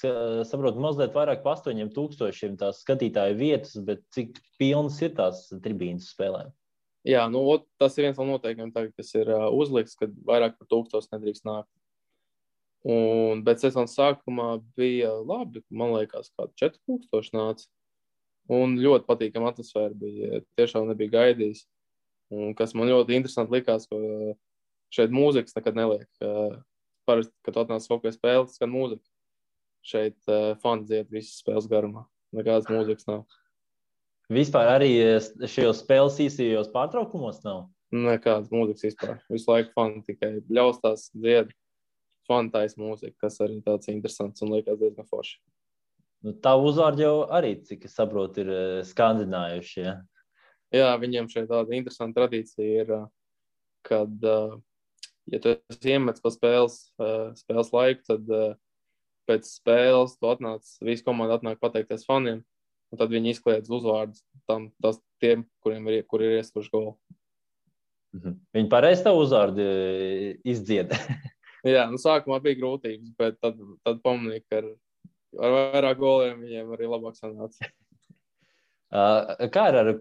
saprotu, 0.50 0.82
mazliet 0.82 1.14
vairāk 1.14 1.44
par 1.44 1.60
8000 1.60 2.56
tās 2.58 2.80
skatītāju 2.82 3.36
vietas, 3.38 3.76
bet 3.86 4.02
cik 4.16 4.40
pilnas 4.58 4.98
ir 5.06 5.12
tās 5.20 5.44
tribīnas 5.62 6.08
spēlēm? 6.16 6.50
Jā, 7.06 7.28
nu, 7.32 7.44
tas 7.80 7.94
ir 7.98 8.08
viens 8.08 8.18
no 8.18 8.26
noteikumiem, 8.32 8.72
tagad, 8.74 8.96
kas 8.98 9.14
ir 9.16 9.30
uh, 9.32 9.52
uzlikts, 9.54 9.94
ka 10.00 10.10
vairāk 10.28 10.58
par 10.58 10.72
tūkstošu 10.72 11.14
nedrīkst 11.14 11.46
nākt. 11.48 11.70
Un, 12.90 13.44
bet 13.44 13.62
sezonas 13.62 13.94
sākumā 13.98 14.54
bija 14.80 15.12
labi. 15.20 15.62
Man 15.70 15.94
liekas, 15.98 16.32
ka 16.36 16.48
4000 16.60 17.36
nāca. 17.36 17.68
Un 18.50 18.78
ļoti 18.82 19.06
patīkama 19.06 19.52
atmosfēra 19.52 19.94
bija. 19.98 20.42
Tiešām 20.58 20.88
nebija 20.90 21.14
gaidījis. 21.20 21.66
Un 22.34 22.54
kas 22.58 22.76
man 22.78 22.90
ļoti 22.90 23.18
interesanti 23.18 23.58
likās, 23.58 23.86
ka 23.90 23.98
šeit 24.94 25.14
mūzikas 25.14 25.58
nekad 25.58 25.78
neliek. 25.78 26.08
Parasti, 27.10 27.34
kad 27.46 27.62
atnāc 27.64 27.86
kaut 27.90 28.04
kāda 28.04 28.16
spēle, 28.16 28.46
tas 28.48 28.58
skan 28.58 28.74
mūzika. 28.74 29.06
Šeit 29.86 30.18
uh, 30.30 30.54
fani 30.62 30.86
dzied 30.90 31.14
visas 31.14 31.40
spēles 31.42 31.70
garumā. 31.70 32.04
Nekādas 32.36 32.70
mūzikas 32.70 33.08
nav. 33.10 33.24
Vispār 34.30 34.68
arī 34.76 34.92
šajos 35.50 35.80
spēles 35.82 36.20
īsajos 36.22 36.70
pārtraukumos 36.74 37.40
nav? 37.46 37.64
Nekādas 37.90 38.52
mūzikas 38.54 38.86
vispār. 38.86 39.16
Visu 39.34 39.50
laiku 39.50 39.74
fani 39.78 40.04
tikai 40.06 40.36
ļaustās 40.54 41.08
dzied. 41.16 41.54
Fantais 42.30 42.76
mūzika, 42.78 43.16
kas 43.26 43.40
arī 43.42 43.58
tāds 43.66 43.90
interesants 43.90 44.46
un 44.46 44.54
liekas 44.54 44.78
diezgan 44.78 45.08
forši. 45.10 45.40
Nu, 46.26 46.34
tā 46.44 46.52
uzvārda 46.60 47.06
jau 47.06 47.18
arī, 47.32 47.54
cik 47.64 47.86
es 47.88 47.96
saprotu, 47.96 48.44
ir 48.44 48.50
eh, 48.52 48.80
skandinājuši. 48.88 49.84
Ja? 49.86 49.94
Jā, 50.76 50.90
viņiem 51.00 51.30
šeit 51.32 51.48
tāda 51.52 51.78
interesanta 51.78 52.20
tradīcija 52.20 52.84
ir, 52.84 52.92
eh, 52.98 53.06
kad, 53.88 54.12
eh, 54.28 54.58
ja 55.32 55.40
tu 55.44 55.54
esi 55.56 55.94
iemetis 55.94 56.24
pa 56.24 56.32
spēles, 56.34 56.80
spēles 57.38 57.70
laiku, 57.70 58.02
tad 58.08 58.32
pēc 59.30 59.46
spēles 59.46 60.16
tu 60.18 60.26
atnāc, 60.26 60.66
visi 60.82 61.06
komanda 61.06 61.38
atnāk 61.38 61.62
pateikties 61.62 62.08
faniem, 62.08 62.42
un 62.90 63.00
tad 63.00 63.14
viņi 63.14 63.36
izkliedz 63.36 63.70
uzvārdus 63.70 64.24
tam, 64.50 64.72
tas, 64.82 64.98
tiem, 65.22 65.46
kuriem 65.62 65.86
ir, 65.94 66.02
kur 66.10 66.26
ir 66.26 66.40
iestuši 66.40 66.74
golu. 66.74 66.96
Mhm. 68.18 68.40
Viņi 68.58 68.72
pareizi 68.74 69.06
tavu 69.06 69.22
uzvārdu 69.22 69.70
izdzied. 70.42 70.98
Jā, 71.76 71.86
nu 71.92 72.02
sākumā 72.02 72.42
bija 72.42 72.58
grūtības, 72.58 73.14
bet 73.20 73.38
tad, 73.38 73.62
tad 73.86 74.02
pamanīju, 74.02 74.48
ka 74.50 74.64
ar 74.64 74.72
ar 75.38 75.56
vairāk 75.56 76.00
goliem 76.00 76.40
viņiem 76.44 76.72
arī 76.76 76.90
labāk 76.90 77.18
sanāca. 77.20 77.70
Kā 79.54 79.66
ar 79.70 79.92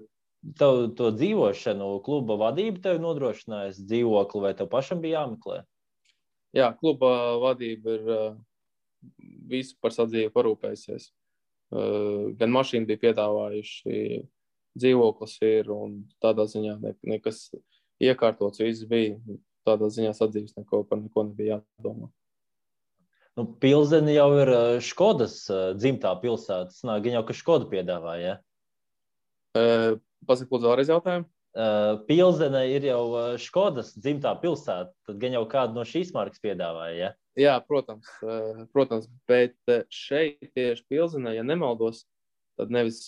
tev, 0.56 0.78
to 0.96 1.10
dzīvošanu? 1.16 1.90
Kluba 2.06 2.38
vadība 2.40 2.80
tev 2.86 3.02
nodrošinājusi 3.04 3.84
dzīvokli, 3.90 4.44
vai 4.46 4.54
tev 4.56 4.70
pašam 4.72 5.02
bija 5.04 5.22
jāmeklē? 5.22 5.62
Jā, 6.56 6.70
kluba 6.80 7.36
vadība 7.42 7.98
ir 7.98 8.12
visu 9.48 9.76
par 9.82 9.92
sadzīvi 9.94 10.32
parūpējusies. 10.34 11.10
Gan 12.40 12.54
mašīna 12.54 12.88
bija 12.88 13.02
piedāvājuši, 13.02 14.22
dzīvoklis 14.78 15.34
ir 15.44 15.68
un 15.74 15.98
tādā 16.22 16.46
ziņā 16.48 16.78
ne, 16.80 16.94
nekas 17.12 17.50
iekārtots, 18.00 18.62
viss 18.64 18.88
bija. 18.88 19.18
Tādā 19.68 19.90
ziņā 19.92 20.14
sadzīves 20.16 20.56
neko 20.56 20.80
par 20.88 21.02
neko 21.02 21.26
nebija 21.28 21.58
jādomā. 21.58 22.08
Nu, 23.38 23.44
Pilsēna 23.62 24.10
jau 24.10 24.28
ir 24.40 24.50
Škodas 24.82 25.44
dzimtā 25.78 26.10
pilsēta. 26.18 26.72
Tas 26.72 26.82
nav 26.82 27.04
jau, 27.06 27.22
ka 27.22 27.36
Škoda 27.38 27.68
piedāvāja. 27.70 28.32
Ja? 28.32 29.60
Pasaka, 30.26 30.50
lūdzu, 30.50 30.66
vēlreiz 30.66 30.90
jautājumu. 30.90 31.28
Pilsēna 32.08 32.64
ir 32.66 32.88
jau 32.88 33.04
Škodas 33.38 33.92
dzimtā 33.94 34.32
pilsēta. 34.42 34.90
Tad 35.06 35.22
gan 35.22 35.38
jau 35.38 35.44
kādu 35.54 35.78
no 35.78 35.86
šīs 35.86 36.10
markas 36.16 36.42
piedāvāja. 36.42 36.96
Ja? 36.98 37.12
Jā, 37.38 37.54
protams, 37.62 38.10
protams, 38.74 39.06
bet 39.30 39.54
šeit 39.94 40.50
tieši 40.58 40.82
Pilsēnā, 40.90 41.36
ja 41.38 41.46
nemaldos, 41.46 42.02
tad 42.58 42.74
nevis 42.74 43.04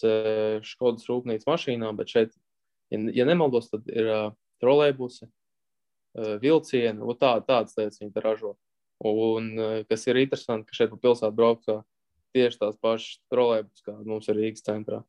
Škodas 0.71 1.11
rūpnīcas 1.11 1.51
mašīnām, 1.51 1.99
bet 1.99 2.15
šeit, 2.15 2.39
ja, 2.95 3.03
ja 3.19 3.27
nemaldos, 3.27 3.73
tad 3.75 3.91
ir 3.91 4.15
trolēbusi, 4.63 5.27
vilcieni, 6.15 7.19
tā, 7.19 7.35
tādas 7.43 7.75
lietas 7.75 7.99
viņi 7.99 8.23
ražo. 8.23 8.55
Un 9.07 9.55
eh, 9.57 9.79
kas 9.89 10.05
ir 10.11 10.21
interesanti, 10.21 10.69
ka 10.69 10.77
šeit 10.77 10.93
pa 10.93 10.99
pilsētu 11.01 11.37
brauc 11.37 11.65
tieši 12.37 12.61
tās 12.61 12.77
pašas 12.83 13.19
trolēļus, 13.33 13.85
kā 13.87 13.95
mums 14.07 14.29
ir 14.31 14.39
Rīgas 14.39 14.65
centrā. 14.67 15.01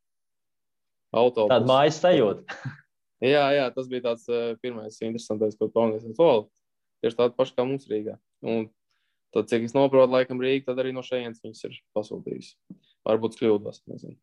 Autobus. 1.11 1.51
Tāda 1.51 1.67
mājas 1.67 1.99
sajūta. 2.01 2.55
jā, 3.33 3.43
jā, 3.57 3.65
tas 3.75 3.89
bija 3.91 4.07
tāds 4.09 4.27
uh, 4.31 4.53
pirmais 4.63 4.97
interesantais, 5.03 5.57
ko 5.59 5.67
pamanīju. 5.73 6.15
Oh, 6.23 6.47
tieši 7.03 7.19
tāda 7.19 7.35
paša 7.37 7.57
kā 7.57 7.65
mums 7.67 7.89
Rīgā. 7.91 8.15
Un 8.47 8.69
tad, 9.35 9.49
cik 9.51 9.67
es 9.67 9.75
noprotu, 9.77 10.13
laikam 10.15 10.41
Rīga, 10.41 10.69
tad 10.71 10.81
arī 10.81 10.95
no 10.95 11.03
šejienes 11.05 11.43
viņas 11.43 11.67
ir 11.67 11.77
pasūtījusi. 11.97 12.79
Varbūt 13.07 13.37
kļūdos, 13.41 13.83
nezinu. 13.91 14.17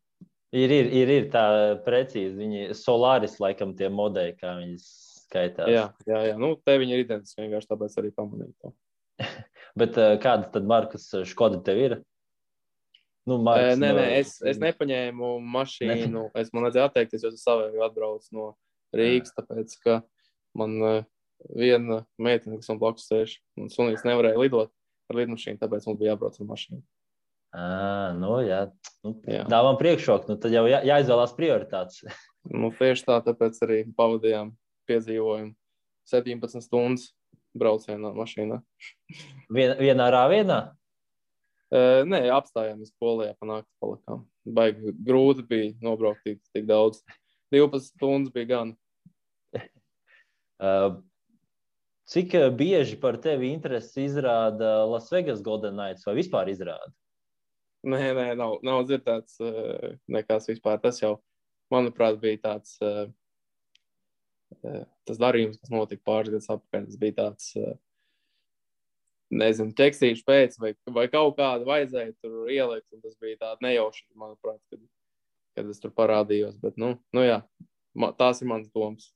Ir, 0.55 0.73
ir, 0.73 0.89
ir, 0.97 1.13
ir 1.13 1.29
tā 1.29 1.45
precīzi. 1.85 2.33
Viņi 2.39 2.73
solāris 2.77 3.37
laikam 3.41 3.75
tie 3.77 3.91
modeļi, 3.93 4.35
kā 4.39 4.55
viņas 4.57 4.89
skaitās. 5.27 5.69
Jā, 5.69 5.85
jā, 6.09 6.21
jā. 6.31 6.37
Nu, 6.41 6.55
te 6.65 6.77
viņi 6.81 6.97
ir 6.97 7.03
identiski, 7.05 7.43
vienkārši 7.45 7.69
tāpēc 7.69 7.97
arī 8.01 8.11
pamanīju 8.17 8.55
to. 8.63 8.73
Bet 9.79 9.97
uh, 9.99 10.15
kādas 10.21 10.51
tad 10.53 10.67
markas 10.69 11.09
Škoda 11.29 11.61
tev 11.65 11.79
ir? 11.81 11.97
Nu, 13.29 13.37
Ē, 13.37 13.43
Marks, 13.45 13.77
Nē, 13.77 13.89
no- 13.93 13.99
nē, 13.99 14.05
es, 14.17 14.35
es 14.47 14.57
nepaņēmu 14.61 15.31
mašīnu. 15.53 16.29
Es 16.39 16.49
man 16.53 16.65
vajadzēja 16.65 16.87
atteikties, 16.89 17.25
jo 17.25 17.31
es 17.33 17.43
savēju 17.45 17.83
atbraucu 17.85 18.35
no 18.37 18.45
Rīgas, 18.95 19.35
tāpēc, 19.37 19.75
ka 19.83 19.99
man 20.57 20.77
eh, 20.87 21.03
viena 21.53 21.99
meitene, 22.17 22.57
kas 22.57 22.71
man 22.71 22.79
blakus 22.81 23.05
sēž, 23.11 23.35
un 23.59 23.69
sunīts 23.69 24.05
nevarēja 24.07 24.39
lidot 24.41 24.71
ar 25.11 25.19
lidmašīnu, 25.19 25.59
tāpēc 25.61 25.85
mums 25.85 25.99
bija 25.99 26.15
jābrauc 26.15 26.39
ar 26.39 26.49
mašīnu. 26.49 26.81
À, 27.49 27.67
nu, 28.17 28.33
jā. 28.45 28.63
Nu, 29.05 29.13
Jā. 29.29 29.45
Dāvām 29.49 29.77
priekšroku, 29.79 30.29
nu, 30.29 30.39
tad 30.41 30.53
jau 30.53 30.65
jā, 30.69 30.81
jāizvēlās 30.85 31.35
prioritātes. 31.37 32.03
Nu, 32.49 32.69
tieši 32.73 33.03
tā, 33.03 33.17
tāpēc 33.25 33.57
arī 33.65 33.79
pavadījām 33.97 34.53
piedzīvojumu 34.89 35.51
17 36.09 36.63
stundas 36.65 37.09
braucienā 37.57 38.11
mašīnā. 38.17 38.59
Vien, 39.53 39.73
vienā 39.79 40.09
rāvienā. 40.13 40.59
Uh, 41.69 42.01
nē, 42.09 42.23
apstājāmies 42.33 42.95
polijā, 43.01 43.35
panākt 43.41 43.67
palikām. 43.81 44.23
Baigi 44.45 44.93
grūti 45.05 45.45
bija 45.45 45.73
nobraukt 45.85 46.23
tik, 46.25 46.39
tik 46.55 46.65
daudz. 46.69 47.03
12 47.53 47.91
stundas 47.91 48.33
bija 48.33 48.49
gan. 48.53 48.73
Uh, 50.57 50.97
cik 52.11 52.33
bieži 52.57 52.97
par 53.01 53.19
tevi 53.21 53.51
interesi 53.53 54.07
izrāda 54.07 54.79
Las 54.89 55.11
Vegas 55.13 55.43
Golden 55.45 55.77
Knights 55.77 56.07
vai 56.09 56.17
vispār 56.17 56.49
izrāda? 56.49 56.89
Nē, 57.85 58.01
nē, 58.17 58.25
nav, 58.35 58.57
nav 58.65 58.81
dzirdēts 58.89 59.37
uh, 59.45 59.93
nekas 60.11 60.49
vispār. 60.49 60.81
Tas 60.83 60.97
jau, 60.99 61.19
manuprāt, 61.71 62.17
bija 62.19 62.41
tāds 62.49 62.75
uh, 62.83 63.05
tas 65.07 65.19
darījums, 65.21 65.59
kas 65.61 65.71
notika 65.73 66.03
pāris 66.05 66.33
gadus 66.33 66.49
atpakaļ. 66.49 66.85
Tas 66.89 66.99
bija 67.01 67.17
tāds, 67.17 67.51
nezinu, 69.29 69.73
tekstīšu 69.77 70.25
pēc, 70.27 70.57
vai, 70.61 70.73
vai 70.95 71.07
kaut 71.11 71.37
kādu 71.39 71.67
vajadzēja 71.69 72.15
tur 72.21 72.49
ielikt. 72.51 72.87
un 72.93 73.03
Tas 73.03 73.17
bija 73.21 73.39
tāds 73.43 73.65
nejauši, 73.65 74.07
manuprāt, 74.19 74.59
kad, 74.71 74.81
kad 75.57 75.69
es 75.69 75.81
tur 75.83 75.93
parādījos. 75.95 76.57
Bet, 76.61 76.79
nu, 76.81 76.95
nu 77.15 77.25
jā, 77.25 77.43
ma, 77.93 78.11
tās 78.17 78.41
ir 78.41 78.51
manas 78.51 78.71
domas. 78.73 79.11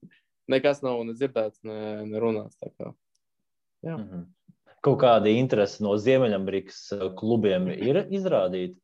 Nekas 0.51 0.83
nav 0.83 1.01
ne 1.07 1.15
dzirdēts, 1.15 1.63
ne, 1.67 1.79
ne 2.09 2.21
runāts. 2.21 2.59
tā 2.59 2.71
kā. 2.75 2.93
Jā. 3.83 3.97
Mm 3.97 4.07
-hmm. 4.09 4.23
Kaut 4.83 4.99
kāda 4.99 5.31
interese 5.31 5.83
no 5.83 5.95
Ziemeļamerikas 5.95 7.15
klubiem 7.15 7.69
ir 7.71 8.03
izrādīta. 8.11 8.75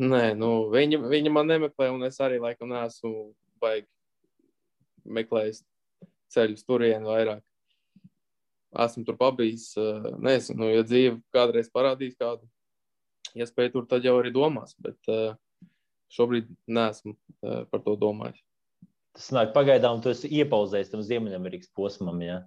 Nē, 0.00 0.34
nu, 0.38 0.70
viņi, 0.72 0.96
viņi 1.10 1.30
man 1.30 1.46
nemeklē, 1.46 1.90
un 1.92 2.02
es 2.06 2.20
arī 2.20 2.38
laikam 2.40 2.68
neesmu 2.68 3.34
baigi 3.60 3.88
meklējis 5.04 5.62
ceļus 6.34 6.66
turien 6.66 7.06
vairāk. 7.06 7.42
Esmu 8.84 9.02
tur 9.06 9.16
pabijis, 9.18 9.72
eh, 9.76 10.10
nezinu, 10.22 10.62
nu, 10.62 10.70
ja 10.70 10.86
dzīve 10.86 11.16
kādreiz 11.34 11.70
parādīs 11.74 12.14
kādu 12.18 12.46
iespēju 13.34 13.72
tur, 13.74 13.88
tad 13.90 14.06
jau 14.06 14.14
arī 14.20 14.30
domās, 14.34 14.76
bet 14.78 15.10
eh, 15.10 15.34
šobrīd 16.14 16.46
neesmu 16.70 17.16
eh, 17.16 17.64
par 17.70 17.82
to 17.86 17.96
domājis. 17.98 18.44
Tas 19.18 19.32
nāk 19.34 19.50
pagaidām, 19.56 19.98
tu 20.02 20.12
esi 20.12 20.30
iepauzējis 20.38 20.92
tam 20.92 21.02
Ziemeļamerikas 21.02 21.72
posmam. 21.74 22.22
Ja? 22.22 22.44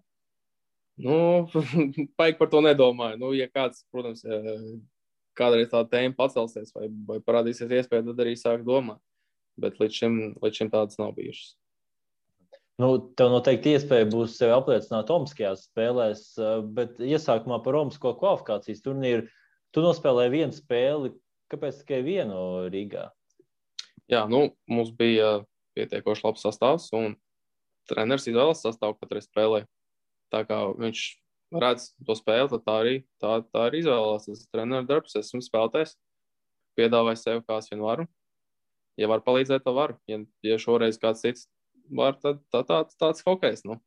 Nu, 0.96 1.50
baigi 2.20 2.40
par 2.40 2.52
to 2.54 2.64
nedomāju. 2.64 3.20
Nu, 3.20 3.34
ja 3.36 3.50
kāds, 3.52 3.84
protams, 3.92 4.24
ja 4.24 4.40
kādreiz 5.38 5.72
tā 5.72 5.82
tēma 5.90 6.16
pacelsies 6.16 6.72
vai, 6.76 6.88
vai 7.10 7.20
parādīsies 7.26 7.72
iespēja, 7.82 8.06
tad 8.08 8.24
arī 8.24 8.38
sāk 8.40 8.64
domāt. 8.68 9.02
Bet 9.60 9.76
līdz 9.82 10.00
šim, 10.00 10.16
līdz 10.42 10.62
šim 10.62 10.72
tādas 10.74 10.98
nav 11.02 11.12
bijušas. 11.18 11.54
Nu, 12.82 12.96
tev 13.18 13.30
noteikti 13.30 13.76
iespēja 13.76 14.08
būs 14.10 14.38
sevi 14.40 14.54
apliecināt 14.56 15.12
Omaskajās 15.14 15.68
spēlēs, 15.68 16.24
uh, 16.42 16.64
bet 16.66 16.98
iesākumā 16.98 17.60
par 17.66 17.78
Omasko 17.84 18.16
kvalifikācijas 18.18 18.82
turnīru 18.86 19.28
tu 19.74 19.84
nospēlēji 19.86 20.34
vienu 20.34 20.58
spēli. 20.58 21.14
Kāpēc 21.54 21.84
tikai 21.84 22.00
vienu 22.02 22.38
Rīgā? 22.74 23.12
Jā, 24.10 24.24
nu, 24.30 24.48
mums 24.66 24.90
bija 24.98 25.44
pietiekoši 25.78 26.26
labs 26.26 26.46
sastāvs, 26.48 26.88
un 26.98 27.14
treneris 27.90 28.26
izvēlas 28.32 28.64
sastāvu 28.66 28.98
katrai 28.98 29.22
spēlē. 29.22 29.62
Tā 30.34 30.42
kā 30.50 30.58
viņš 30.74 31.04
redz 31.62 31.92
to 32.02 32.18
spēli, 32.18 32.50
tad 32.56 32.66
tā 32.66 32.80
arī, 32.82 32.96
tā, 33.22 33.36
tā 33.54 33.68
arī 33.68 33.84
izvēlās. 33.84 34.26
Tas 34.26 34.42
ir 34.42 34.50
treneris 34.56 34.90
darbs, 34.90 35.18
esmu 35.20 35.44
spēlētājs, 35.46 35.94
piedāvāju 36.80 37.22
sev, 37.22 37.46
kā 37.46 37.62
es 37.62 37.70
vien 37.70 37.86
varu. 37.86 38.10
Ja 38.98 39.10
var 39.14 39.22
palīdzēt, 39.26 39.62
tad 39.66 39.78
varu. 39.78 40.00
Ja, 40.10 40.24
ja 40.46 40.58
šoreiz 40.62 40.98
kāds 41.02 41.22
cits 41.22 41.48
var, 41.90 42.18
tad 42.22 42.42
tā, 42.54 42.64
tā, 42.68 42.84
tāds 43.00 43.26
hokejs. 43.26 43.66
Nu. 43.68 43.80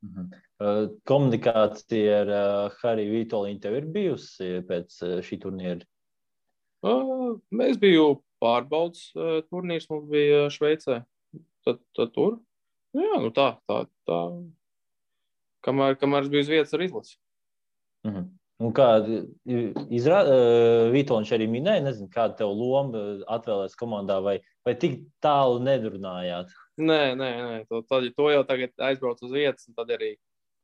Mhm. 0.00 0.30
Uh, 0.60 0.86
Komunikācija 1.08 2.20
ar 2.22 2.30
uh, 2.32 2.78
Hariju 2.80 3.12
Vitoļiņu 3.18 3.60
tev 3.60 3.74
ir 3.76 3.88
bijusi 3.92 4.48
pēc 4.68 4.96
uh, 5.04 5.18
šī 5.24 5.40
turnīra? 5.42 5.84
Uh, 6.84 7.36
Mēs 7.52 7.76
bijām 7.80 8.20
pārbaudas 8.40 9.10
uh, 9.16 9.42
turnīrs, 9.52 9.88
mums 9.92 10.08
bija 10.08 10.46
Šveicē. 10.52 11.02
Tad, 11.66 11.82
tad 11.96 12.12
tur. 12.16 12.38
Nu 12.96 13.04
Jā, 13.04 13.20
nu 13.22 13.30
tā, 13.36 13.52
tā, 13.68 13.82
tā. 14.08 14.20
Kamēr, 15.64 15.98
kamēr 16.00 16.24
es 16.24 16.32
biju 16.32 16.46
uz 16.46 16.52
vietas 16.52 16.76
ar 16.76 16.84
izlasi. 16.86 17.18
Mhm. 18.08 18.28
Un 18.60 18.72
kā 18.76 18.86
izrādās, 19.88 20.90
Vitoļņš 20.92 21.30
arī 21.32 21.46
minēja, 21.48 21.84
nezinu, 21.86 22.10
kāda 22.12 22.36
tev 22.42 22.50
loma 22.52 23.00
atvēlēs 23.32 23.76
komandā, 23.80 24.18
vai, 24.20 24.34
vai 24.68 24.74
tik 24.76 24.98
tālu 25.24 25.62
nedrunājāt? 25.64 26.52
Nē, 26.80 27.00
nē, 27.18 27.30
nē. 27.44 27.56
To, 27.68 27.82
to, 27.84 28.00
to 28.16 28.28
jau 28.32 28.42
tagad 28.48 28.72
aizbrauc 28.88 29.20
uz 29.26 29.32
vietas, 29.34 29.68
un 29.68 29.76
tad 29.76 29.92
arī 29.96 30.14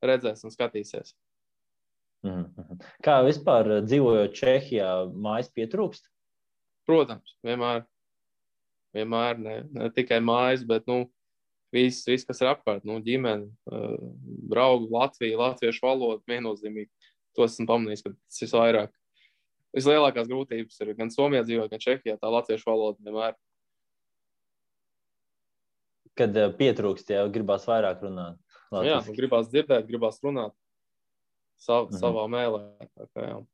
redzēs 0.05 0.45
un 0.47 0.55
skatīsies. 0.55 1.15
Mhm. 2.27 2.79
Kā 3.05 3.21
vispār 3.27 3.83
dzīvojot 3.85 4.35
Čehijā, 4.37 4.91
mājas 5.13 5.51
pietrūkst? 5.55 6.09
Protams, 6.87 7.35
vienmēr, 7.45 7.85
vienmēr 8.95 9.39
ne, 9.43 9.57
ne 9.75 9.91
tikai 9.95 10.21
mājas, 10.23 10.63
bet 10.67 10.87
nu, 10.91 11.05
viss, 11.75 12.07
viss, 12.07 12.27
kas 12.27 12.41
ir 12.43 12.51
apkārt, 12.53 12.87
nu, 12.87 13.01
ģimene, 13.05 13.49
uh, 13.71 13.97
draugi, 14.53 14.89
Latvija, 14.95 15.41
latviešu 15.41 15.83
valoda, 15.85 16.23
viennozīmīgi. 16.31 16.91
To 17.37 17.45
esmu 17.45 17.67
pamanījis, 17.69 18.05
ka 18.07 18.15
tas 18.15 18.45
ir 18.47 18.53
vairāk. 18.55 18.95
Vislielākās 19.77 20.31
grūtības 20.31 20.79
ir 20.81 20.95
gan 20.97 21.11
Somijā 21.13 21.43
dzīvot, 21.45 21.69
gan 21.73 21.83
Čehijā. 21.83 22.17
Tā 22.23 22.31
latviešu 22.33 22.71
valoda 22.71 23.03
vienmēr. 23.05 23.35
Kad 26.17 26.37
uh, 26.41 26.49
pietrūkst, 26.57 27.11
jau 27.13 27.27
gribās 27.33 27.67
vairāk 27.69 28.01
runāt. 28.07 28.39
Nu, 28.73 28.81
jā, 28.87 28.99
gribās 29.17 29.51
dzirdēt, 29.53 29.87
gribās 29.89 30.17
runāt 30.25 30.55
sav, 31.61 31.89
Mhm. 31.91 31.99
savā 32.01 32.25
mēlē. 32.33 32.63
Kā. 33.15 33.47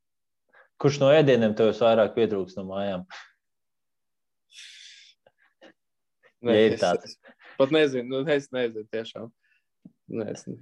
Kurš 0.82 1.00
no 1.02 1.10
ēdieniem 1.14 1.54
tev 1.58 1.72
vairāk 1.78 2.14
pietrūkst 2.16 2.56
no 2.58 2.64
mājām? 2.70 3.04
Nē, 6.42 6.52
Ja 6.56 6.66
ir 6.66 6.72
es- 6.74 6.80
tāds. 6.82 7.04
es 7.04 7.18
Pat 7.58 7.70
nezinu, 7.70 8.08
nu, 8.08 8.22
es 8.32 8.48
nezinu 8.50 8.88
tiešām. 8.90 9.28
Nezinu. 10.08 10.56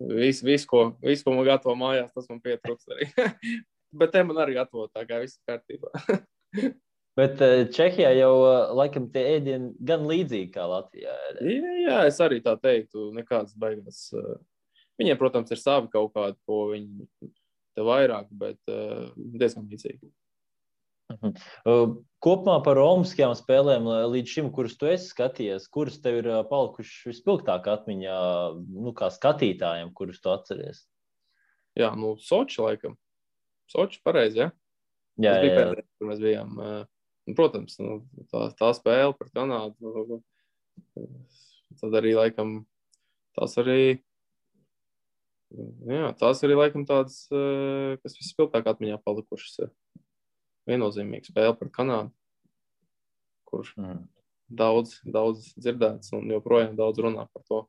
Visu, 0.00 0.44
vis, 0.46 0.64
ko, 0.66 0.96
visu, 1.02 1.24
ko 1.24 1.34
man 1.36 1.44
gatavo 1.46 1.74
mājās, 1.78 2.10
tas 2.14 2.26
man 2.30 2.40
pietrūkst 2.40 2.88
arī. 2.90 3.06
Bet 3.92 4.12
te 4.12 4.22
man 4.24 4.36
arī 4.36 4.54
gatavo 4.56 4.88
tā 4.90 5.04
kā 5.06 5.20
viss 5.22 5.38
kārtībā. 5.46 5.92
Bet 7.18 7.42
uh, 7.44 7.66
Čehijā 7.68 8.14
jau 8.16 8.32
uh, 8.40 8.70
laikam 8.78 9.10
tie 9.12 9.26
ēdieni 9.34 9.74
gan 9.84 10.06
līdzīgi 10.08 10.48
kā 10.54 10.64
Latvijā. 10.70 11.12
jā, 11.44 11.74
jā, 11.84 11.98
es 12.08 12.20
arī 12.24 12.40
tā 12.44 12.54
teiktu. 12.60 13.10
Nekādas 13.16 13.52
baigas. 13.58 14.06
uh, 14.16 14.38
Viņiem, 15.00 15.18
protams, 15.20 15.50
ir 15.52 15.60
savi 15.60 15.88
kaut 15.92 16.12
kādi, 16.14 16.36
ko 16.46 16.66
viņi 16.72 17.06
te 17.72 17.84
vairāk, 17.84 18.26
bet 18.36 18.58
diezgan 19.16 19.64
līdzīgi. 19.70 20.10
Uh, 21.12 21.96
Kopumā 22.22 22.58
par 22.64 22.78
Omaskajām 22.80 23.32
spēlēm 23.36 23.88
līdz 24.12 24.34
šim, 24.36 24.50
kuras 24.54 24.76
tu 24.80 24.88
esi 24.92 25.10
skatījies, 25.10 25.66
kuras 25.72 25.98
tev 26.04 26.20
ir 26.20 26.28
palikušas 26.48 27.08
vispilgtāk 27.10 27.66
atmiņā, 27.72 28.18
nu, 28.84 28.92
kā 28.96 29.08
skatītājiem, 29.12 29.90
kurus 29.96 30.20
tu 30.22 30.30
atceries? 30.32 30.84
Jā, 31.80 31.90
nu, 31.98 32.14
Soči 32.20 32.60
laikam. 32.62 32.94
Soči 33.72 34.00
pareizi, 34.04 34.44
jā. 34.44 34.50
Jā, 35.20 35.32
Tas 35.34 35.42
bija 35.42 35.52
jā, 35.52 35.56
jā. 35.56 35.64
pēdējais, 35.64 35.90
kur 35.98 36.12
mēs 36.12 36.22
bijām. 36.22 36.54
uh, 36.60 37.01
nu, 37.26 37.34
Protams, 37.38 37.78
nu, 37.80 38.00
tā, 38.32 38.48
tā 38.58 38.70
spēle 38.76 39.14
pret 39.18 39.32
Kanādu. 39.36 39.74
nu, 39.80 40.22
Tad 41.80 41.94
arī 41.96 42.12
laikam 42.16 42.66
tās 43.38 43.54
arī. 43.60 44.02
Jā, 45.88 46.10
tās 46.16 46.40
arī 46.44 46.56
laikam 46.56 46.84
tādas, 46.88 47.26
uh, 47.32 47.96
kas 48.02 48.16
vispilgtāk 48.16 48.68
atmiņā 48.72 48.98
palikušas. 49.04 49.58
ir. 49.66 49.70
Viennozīmīgi 50.68 51.28
spēle 51.32 51.56
pret 51.58 51.72
Kanādu, 51.74 52.12
kurš 53.50 53.74
Mhm. 53.76 54.04
daudz, 54.52 55.00
daudz 55.04 55.54
dzirdēts 55.58 56.12
un 56.12 56.28
joprojām 56.30 56.76
daudz 56.76 56.98
runā 56.98 57.26
par 57.32 57.42
to. 57.48 57.68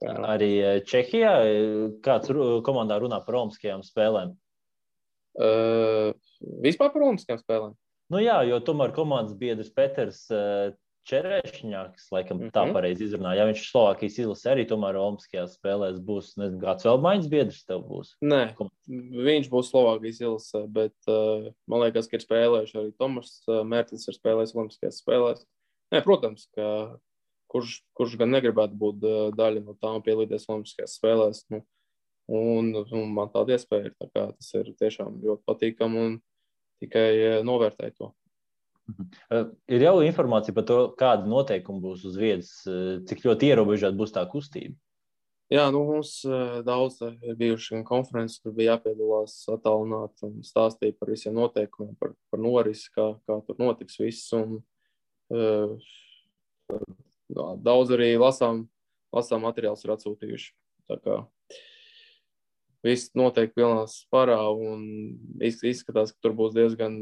Jā. 0.00 0.14
Arī 0.36 0.52
uh, 0.62 0.80
Čehijā 0.86 1.32
uh, 1.42 2.00
kāds 2.04 2.28
komandā 2.62 3.00
runā 3.00 3.18
par 3.26 3.34
Omaskajām 3.34 3.82
spēlēm. 3.82 4.36
Uh, 5.38 6.12
vispār 6.62 6.92
par 6.92 7.02
Olimpiskajām 7.02 7.40
spēlēm. 7.42 7.74
Nu 8.12 8.20
jā, 8.22 8.40
jo 8.48 8.58
tomēr 8.64 8.94
komandas 8.96 9.36
biedrs 9.36 9.72
Peters 9.74 10.22
uh, 10.32 10.70
Čerešņāks, 11.08 12.10
laikam, 12.12 12.36
mm 12.36 12.42
-hmm. 12.42 12.52
tā 12.52 12.62
Mhm. 12.66 12.72
pareizi 12.76 13.04
izrunā. 13.06 13.34
Ja 13.36 13.46
viņš 13.48 13.62
Slovākijas 13.72 14.18
izlasē 14.20 14.52
arī 14.52 14.66
tomēr 14.68 14.96
Olimpiskajās 15.00 15.56
spēlēs 15.56 16.00
būs, 16.04 16.34
nezinu, 16.36 16.60
kāds 16.60 16.84
vēl 16.84 17.00
maiņas 17.00 17.28
biedrs 17.32 17.64
tev 17.64 17.80
būs. 17.88 18.12
Nē, 18.20 18.54
viņš 19.28 19.48
būs 19.48 19.70
Slovākijas 19.72 20.20
ilgsē, 20.20 20.66
bet 20.68 20.96
uh, 21.08 21.48
man 21.66 21.80
liekas, 21.80 22.08
ka 22.08 22.16
ir 22.16 22.24
spēlējuši 22.26 22.78
arī 22.80 22.92
Tomas 22.98 23.42
uh, 23.48 23.64
Mērķis, 23.64 24.08
ir 24.08 24.18
spēlējis 24.20 24.54
Olimpiskajās 24.54 25.00
spēlēs. 25.04 25.46
Nē, 25.92 26.04
protams, 26.04 26.50
ka 26.52 26.98
kurš, 27.48 27.80
kurš 27.96 28.18
gan 28.20 28.30
negribētu 28.30 28.76
būt 28.76 29.04
uh, 29.08 29.32
daļa 29.32 29.64
no 29.64 29.76
tām 29.80 30.02
pielīties 30.04 30.48
Olimpiskajās 30.48 30.98
spēlēs. 31.00 31.44
Nu, 31.48 31.64
un, 32.28 32.74
un 32.76 33.12
man 33.16 33.32
tāda 33.32 33.56
iespēja 33.56 33.88
ir. 33.88 33.94
Tā 33.96 34.10
kā 34.12 34.26
tas 34.36 34.54
ir 34.60 34.74
tiešām 34.76 35.22
ļoti 35.24 35.42
patīkami 35.48 36.04
un 36.04 36.18
tikai 36.82 37.08
uh, 37.14 37.36
novērtēju 37.46 37.96
to. 37.98 38.10
Uh, 38.88 39.50
Ir 39.68 39.84
jau 39.84 39.98
informācija 40.04 40.56
par 40.56 40.66
to, 40.68 40.78
kāda 40.98 41.28
noteikuma 41.28 41.82
būs 41.84 42.06
uz 42.08 42.18
vietas, 42.20 42.52
uh, 42.68 42.98
cik 43.08 43.26
ļoti 43.26 43.50
ierobežota 43.52 43.96
būs 43.98 44.14
tā 44.16 44.24
kustība. 44.30 44.76
Jā, 45.48 45.62
nu, 45.72 45.80
mums 45.88 46.10
daudz 46.60 46.98
ir 47.00 47.36
bijuši 47.38 47.78
konferences, 47.88 48.36
kur 48.44 48.52
bija 48.52 48.74
jāpiedalās 48.74 49.38
attālināti 49.48 50.26
un 50.26 50.42
stāstīja 50.44 50.92
par 51.00 51.08
visiem 51.08 51.38
noteikumiem, 51.38 51.94
par, 51.96 52.12
par 52.28 52.42
norisi, 52.44 52.90
kā, 52.92 53.14
kā 53.24 53.38
tur 53.46 53.56
notiks 53.56 53.96
viss. 53.96 54.26
Un, 54.36 54.58
uh, 55.32 55.72
daudz 57.64 57.94
arī 57.96 58.10
lasām, 58.20 58.66
lasām 59.14 59.46
materiālus 59.48 59.86
ir 59.86 59.94
atsūtījuši. 59.96 60.52
Tā 60.88 61.00
kā 61.00 61.16
viss 62.84 63.10
notiek 63.18 63.52
pilnā 63.56 63.86
sparā 63.90 64.38
un 64.54 64.84
iz- 65.42 65.64
izskatās, 65.66 66.12
ka 66.14 66.22
tur 66.22 66.36
būs 66.38 66.54
diezgan 66.54 66.94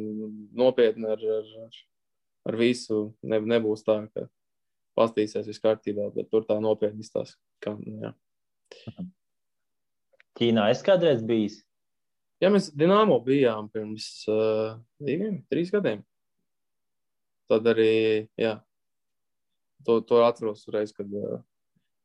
nopietni 0.56 1.08
ar, 1.12 1.20
ar, 1.20 1.52
ar, 2.48 2.56
visu. 2.56 3.14
Ne, 3.22 3.40
nebūs 3.40 3.84
tā, 3.86 3.98
ka 4.14 4.26
pastīsies 4.96 5.46
viss 5.46 5.62
kārtībā, 5.62 6.08
bet 6.14 6.30
tur 6.32 6.46
tā 6.48 6.58
nopietni 6.62 7.04
izstāsta. 7.04 7.36
Jā. 7.66 8.14
Ķīnā 10.36 10.70
es 10.72 10.82
kādreiz 10.84 11.22
bijis. 11.24 11.62
Ja 12.40 12.50
mēs 12.52 12.68
Dienāmo 12.76 13.16
bijām 13.24 13.70
pirms 13.72 14.26
uh, 14.28 14.76
diviem, 15.00 15.38
trīs 15.48 15.70
gadiem, 15.72 16.02
tad 17.48 17.64
arī 17.72 18.28
jā, 18.36 18.58
to, 19.86 20.02
to 20.04 20.20
atceros 20.26 20.66
reiz, 20.68 20.92
kad 20.92 21.08
uh, 21.16 21.40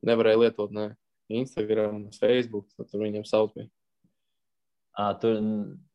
nevarēja 0.08 0.40
lietot 0.46 0.72
ne 0.72 0.94
Instagram, 1.40 2.04
ne 2.06 2.20
Facebook. 2.20 2.68
Tad 2.78 3.00
viņiem 3.00 3.26
sauc 3.28 3.54
bija. 3.56 3.70
À, 4.92 5.14
tur, 5.16 5.38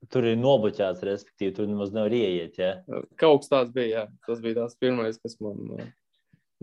tur 0.09 0.25
ir 0.25 0.39
nobloķēts, 0.41 1.05
respektīvi, 1.05 1.53
tur 1.59 1.69
nemaz 1.69 1.93
nevar 1.93 2.15
ieiet. 2.17 2.57
Ja? 2.57 2.79
Kaut 3.21 3.45
kas 3.45 3.53
tāds 3.53 3.75
bija. 3.75 3.91
Jā. 3.93 4.07
Tas 4.29 4.41
bija 4.45 4.63
tas 4.63 4.79
pirmais, 4.81 5.21
kas 5.21 5.37
man 5.45 5.61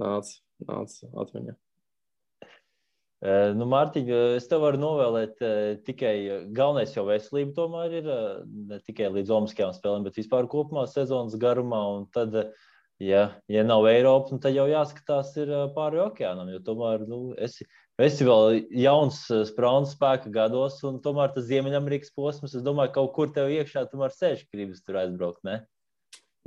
nāca, 0.01 0.39
nāca 0.65 1.11
atmiņā. 1.23 1.55
Nu, 3.55 3.63
Mārtiņ, 3.71 4.09
es 4.35 4.49
tev 4.51 4.65
varu 4.65 4.81
novēlēt 4.81 5.37
tikai 5.87 6.15
galvenais 6.51 6.91
jau 6.91 7.05
veselība, 7.07 7.53
tomēr 7.55 7.93
ir 8.01 8.09
ne 8.73 8.79
tikai 8.83 9.07
līdz 9.13 9.31
Olimpiskajām 9.31 9.71
spēlēm, 9.77 10.03
bet 10.03 10.19
vispār 10.19 10.49
kopumā 10.51 10.83
sezonas 10.91 11.37
garumā. 11.39 11.79
Un 11.93 12.09
tad, 12.11 12.35
ja, 12.99 13.21
ja 13.47 13.63
nav 13.63 13.87
Eiropas, 13.87 14.33
nu, 14.35 14.41
tad 14.43 14.57
jau 14.57 14.65
jāskatās 14.67 15.31
pāri 15.77 16.03
okeānam, 16.03 16.51
jo 16.51 16.59
tomēr 16.67 17.07
nu, 17.07 17.21
esi, 17.39 17.69
esi 18.05 18.25
vēl 18.27 18.61
jauns, 18.83 19.19
eh, 19.31 19.43
sprauns 19.49 19.93
spēka 19.95 20.31
gados, 20.33 20.79
un 20.87 20.99
tomēr 21.03 21.33
tas 21.35 21.47
Ziemeļamerikas 21.49 22.13
posms, 22.15 22.55
es 22.55 22.65
domāju, 22.65 22.93
kaut 22.95 23.13
kur 23.15 23.31
tev 23.33 23.51
iekšā 23.53 23.85
tomēr 23.91 24.13
sēž, 24.15 24.45
gribas 24.53 24.83
tur 24.83 24.99
aizbraukt, 25.01 25.41
ne? 25.43 25.61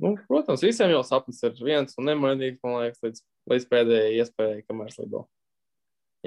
Nu, 0.03 0.13
protams, 0.29 0.61
visiem 0.61 0.93
jau 0.93 1.03
sapnis 1.07 1.41
ir 1.47 1.55
viens 1.57 1.95
un 1.97 2.11
nemainīgs, 2.11 2.61
man 2.65 2.83
liekas, 2.83 3.01
līdz, 3.05 3.23
līdz 3.53 3.69
pēdējai 3.71 4.19
iespējai, 4.21 4.65
kamēr 4.69 4.93
slido. 4.93 5.23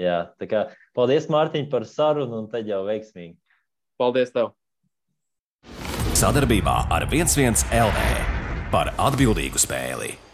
Jā, 0.00 0.32
tā 0.40 0.48
kā 0.50 0.64
paldies, 0.96 1.28
Mārtiņ, 1.30 1.68
par 1.70 1.86
sarunu, 1.86 2.40
un 2.40 2.48
tad 2.50 2.66
jau 2.66 2.80
veiksmīgi. 2.88 3.36
Paldies 4.00 4.32
tev! 4.34 4.54
Sadarbībā 6.16 6.74
ar 6.92 7.06
11 7.06 7.70
LV 7.76 8.08
par 8.72 8.92
atbildīgu 8.98 9.60
spēli. 9.60 10.29